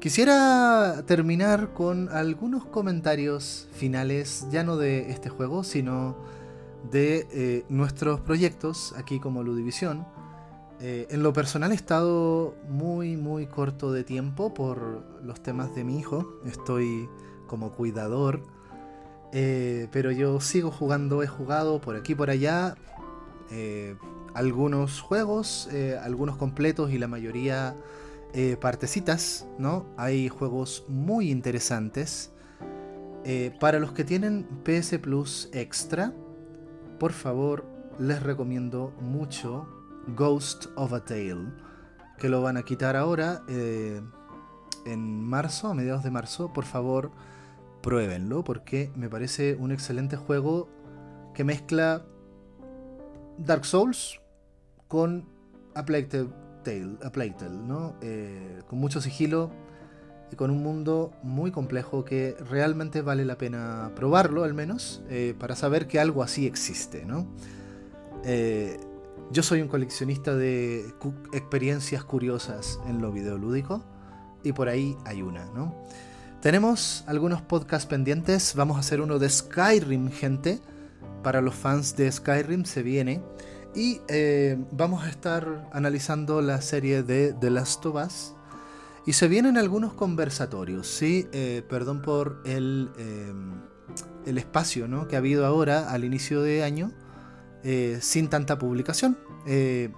quisiera 0.00 1.02
terminar 1.06 1.72
con 1.72 2.10
algunos 2.10 2.66
comentarios 2.66 3.68
finales, 3.72 4.46
ya 4.50 4.64
no 4.64 4.76
de 4.76 5.10
este 5.10 5.30
juego, 5.30 5.64
sino 5.64 6.14
de 6.90 7.26
eh, 7.32 7.64
nuestros 7.70 8.20
proyectos 8.20 8.94
aquí 8.98 9.18
como 9.18 9.42
Ludivisión. 9.42 10.06
Eh, 10.78 11.06
en 11.10 11.22
lo 11.22 11.32
personal 11.32 11.72
he 11.72 11.74
estado 11.74 12.54
muy, 12.68 13.16
muy 13.16 13.46
corto 13.46 13.92
de 13.92 14.04
tiempo 14.04 14.52
por 14.52 15.02
los 15.22 15.42
temas 15.42 15.74
de 15.74 15.84
mi 15.84 15.98
hijo. 15.98 16.38
Estoy 16.44 17.08
como 17.46 17.72
cuidador. 17.72 18.42
Eh, 19.32 19.88
pero 19.90 20.10
yo 20.12 20.40
sigo 20.40 20.70
jugando, 20.70 21.22
he 21.22 21.26
jugado 21.26 21.80
por 21.80 21.96
aquí 21.96 22.14
por 22.14 22.30
allá 22.30 22.76
algunos 24.34 25.00
juegos, 25.00 25.68
algunos 26.02 26.36
completos 26.36 26.90
y 26.90 26.98
la 26.98 27.06
mayoría 27.06 27.76
partecitas, 28.60 29.46
¿no? 29.58 29.86
Hay 29.96 30.28
juegos 30.28 30.84
muy 30.88 31.30
interesantes. 31.30 32.32
para 33.60 33.78
los 33.78 33.92
que 33.92 34.04
tienen 34.04 34.46
PS 34.64 34.98
Plus 34.98 35.48
Extra, 35.52 36.12
por 36.98 37.12
favor, 37.12 37.64
les 37.98 38.22
recomiendo 38.22 38.92
mucho 39.00 39.68
Ghost 40.14 40.66
of 40.76 40.92
a 40.92 41.04
Tale, 41.04 41.52
que 42.18 42.28
lo 42.28 42.42
van 42.42 42.56
a 42.56 42.62
quitar 42.62 42.96
ahora 42.96 43.42
eh, 43.48 44.00
en 44.84 45.24
marzo, 45.24 45.68
a 45.68 45.74
mediados 45.74 46.04
de 46.04 46.10
marzo. 46.10 46.52
Por 46.52 46.64
favor, 46.64 47.10
pruébenlo, 47.82 48.44
porque 48.44 48.90
me 48.94 49.08
parece 49.08 49.56
un 49.56 49.72
excelente 49.72 50.16
juego 50.16 50.68
que 51.34 51.44
mezcla 51.44 52.04
Dark 53.38 53.64
Souls 53.64 54.20
con 54.88 55.28
A 55.74 55.84
Plague 55.84 56.06
Tale, 56.64 56.96
a 57.02 57.10
Tale 57.10 57.34
¿no? 57.50 57.94
Eh, 58.00 58.62
con 58.66 58.78
mucho 58.78 59.00
sigilo 59.00 59.50
y 60.32 60.36
con 60.36 60.50
un 60.50 60.62
mundo 60.62 61.12
muy 61.22 61.50
complejo 61.50 62.04
que 62.04 62.36
realmente 62.50 63.02
vale 63.02 63.24
la 63.24 63.38
pena 63.38 63.92
probarlo 63.94 64.44
al 64.44 64.54
menos 64.54 65.02
eh, 65.08 65.34
para 65.38 65.54
saber 65.54 65.86
que 65.86 66.00
algo 66.00 66.22
así 66.22 66.46
existe, 66.46 67.04
¿no? 67.04 67.26
Eh, 68.24 68.80
yo 69.30 69.42
soy 69.42 69.60
un 69.60 69.68
coleccionista 69.68 70.34
de 70.34 70.94
experiencias 71.32 72.04
curiosas 72.04 72.78
en 72.86 73.02
lo 73.02 73.12
videolúdico 73.12 73.84
y 74.42 74.52
por 74.52 74.68
ahí 74.68 74.96
hay 75.04 75.22
una, 75.22 75.44
¿no? 75.46 75.74
Tenemos 76.40 77.02
algunos 77.06 77.42
podcasts 77.42 77.86
pendientes, 77.86 78.54
vamos 78.54 78.76
a 78.76 78.80
hacer 78.80 79.00
uno 79.00 79.18
de 79.18 79.28
Skyrim, 79.28 80.10
gente. 80.10 80.60
Para 81.22 81.40
los 81.40 81.54
fans 81.54 81.96
de 81.96 82.10
Skyrim 82.12 82.64
se 82.64 82.82
viene. 82.84 83.20
Y 83.74 84.00
eh, 84.08 84.56
vamos 84.70 85.04
a 85.04 85.08
estar 85.08 85.68
analizando 85.72 86.40
la 86.40 86.62
serie 86.62 87.02
de 87.02 87.32
The 87.32 87.50
Last 87.50 87.84
of 87.84 87.96
Us 87.96 88.32
y 89.06 89.12
se 89.12 89.28
vienen 89.28 89.56
algunos 89.56 89.92
conversatorios, 89.92 90.88
¿sí? 90.88 91.28
Eh, 91.32 91.62
perdón 91.68 92.02
por 92.02 92.42
el, 92.44 92.90
em, 92.98 93.60
el 94.26 94.38
espacio 94.38 94.88
¿no? 94.88 95.06
que 95.06 95.14
ha 95.14 95.18
habido 95.18 95.46
ahora 95.46 95.90
al 95.90 96.04
inicio 96.04 96.42
de 96.42 96.64
año 96.64 96.90
eh, 97.68 97.98
sin 98.00 98.28
tanta 98.28 98.60
publicación. 98.60 99.18
Eh, 99.44 99.90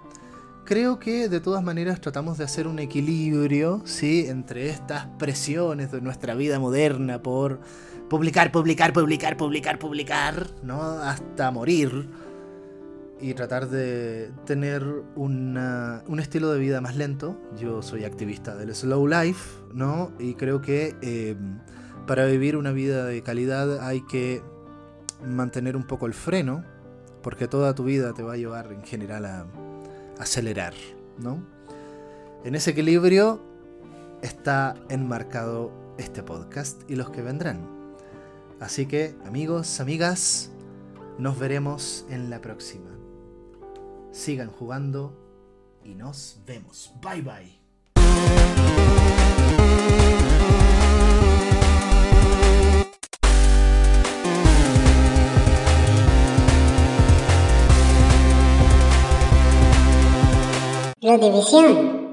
creo 0.64 0.98
que 0.98 1.28
de 1.28 1.38
todas 1.38 1.62
maneras 1.62 2.00
tratamos 2.00 2.38
de 2.38 2.44
hacer 2.44 2.66
un 2.66 2.78
equilibrio 2.78 3.82
¿sí? 3.84 4.24
entre 4.26 4.70
estas 4.70 5.04
presiones 5.18 5.92
de 5.92 6.00
nuestra 6.00 6.34
vida 6.34 6.58
moderna 6.58 7.22
por 7.22 7.60
publicar, 8.08 8.52
publicar, 8.52 8.94
publicar, 8.94 9.36
publicar, 9.36 9.78
publicar, 9.78 10.46
¿no? 10.62 10.80
hasta 10.80 11.50
morir 11.50 12.08
y 13.20 13.34
tratar 13.34 13.68
de 13.68 14.30
tener 14.46 14.82
un 15.14 16.18
estilo 16.18 16.50
de 16.50 16.58
vida 16.60 16.80
más 16.80 16.96
lento. 16.96 17.38
Yo 17.60 17.82
soy 17.82 18.04
activista 18.04 18.56
del 18.56 18.74
slow 18.74 19.06
life, 19.06 19.60
¿no? 19.74 20.10
Y 20.18 20.36
creo 20.36 20.62
que 20.62 20.96
em, 21.02 21.58
para 22.06 22.24
vivir 22.24 22.56
una 22.56 22.72
vida 22.72 23.04
de 23.04 23.22
calidad 23.22 23.86
hay 23.86 24.00
que 24.06 24.40
mantener 25.22 25.76
un 25.76 25.82
poco 25.82 26.06
el 26.06 26.14
freno, 26.14 26.64
porque 27.22 27.48
toda 27.48 27.74
tu 27.74 27.84
vida 27.84 28.14
te 28.14 28.22
va 28.22 28.34
a 28.34 28.36
llevar 28.36 28.72
en 28.72 28.82
general 28.82 29.24
a, 29.26 29.46
acelerar, 30.18 30.74
¿no? 31.18 31.42
En 32.44 32.54
ese 32.54 32.70
equilibrio 32.70 33.40
está 34.22 34.74
enmarcado 34.88 35.70
este 35.96 36.22
podcast 36.22 36.82
y 36.90 36.96
los 36.96 37.10
que 37.10 37.22
vendrán. 37.22 37.60
Así 38.60 38.86
que, 38.86 39.14
amigos, 39.24 39.80
amigas, 39.80 40.50
nos 41.18 41.38
veremos 41.38 42.04
en 42.10 42.30
la 42.30 42.40
próxima 42.40 42.98
sigan 44.18 44.50
jugando 44.50 45.12
y 45.84 45.94
nos 45.94 46.40
vemos. 46.46 46.92
Bye 47.00 47.22
bye. 47.22 48.67
La 61.08 61.16
división. 61.16 62.07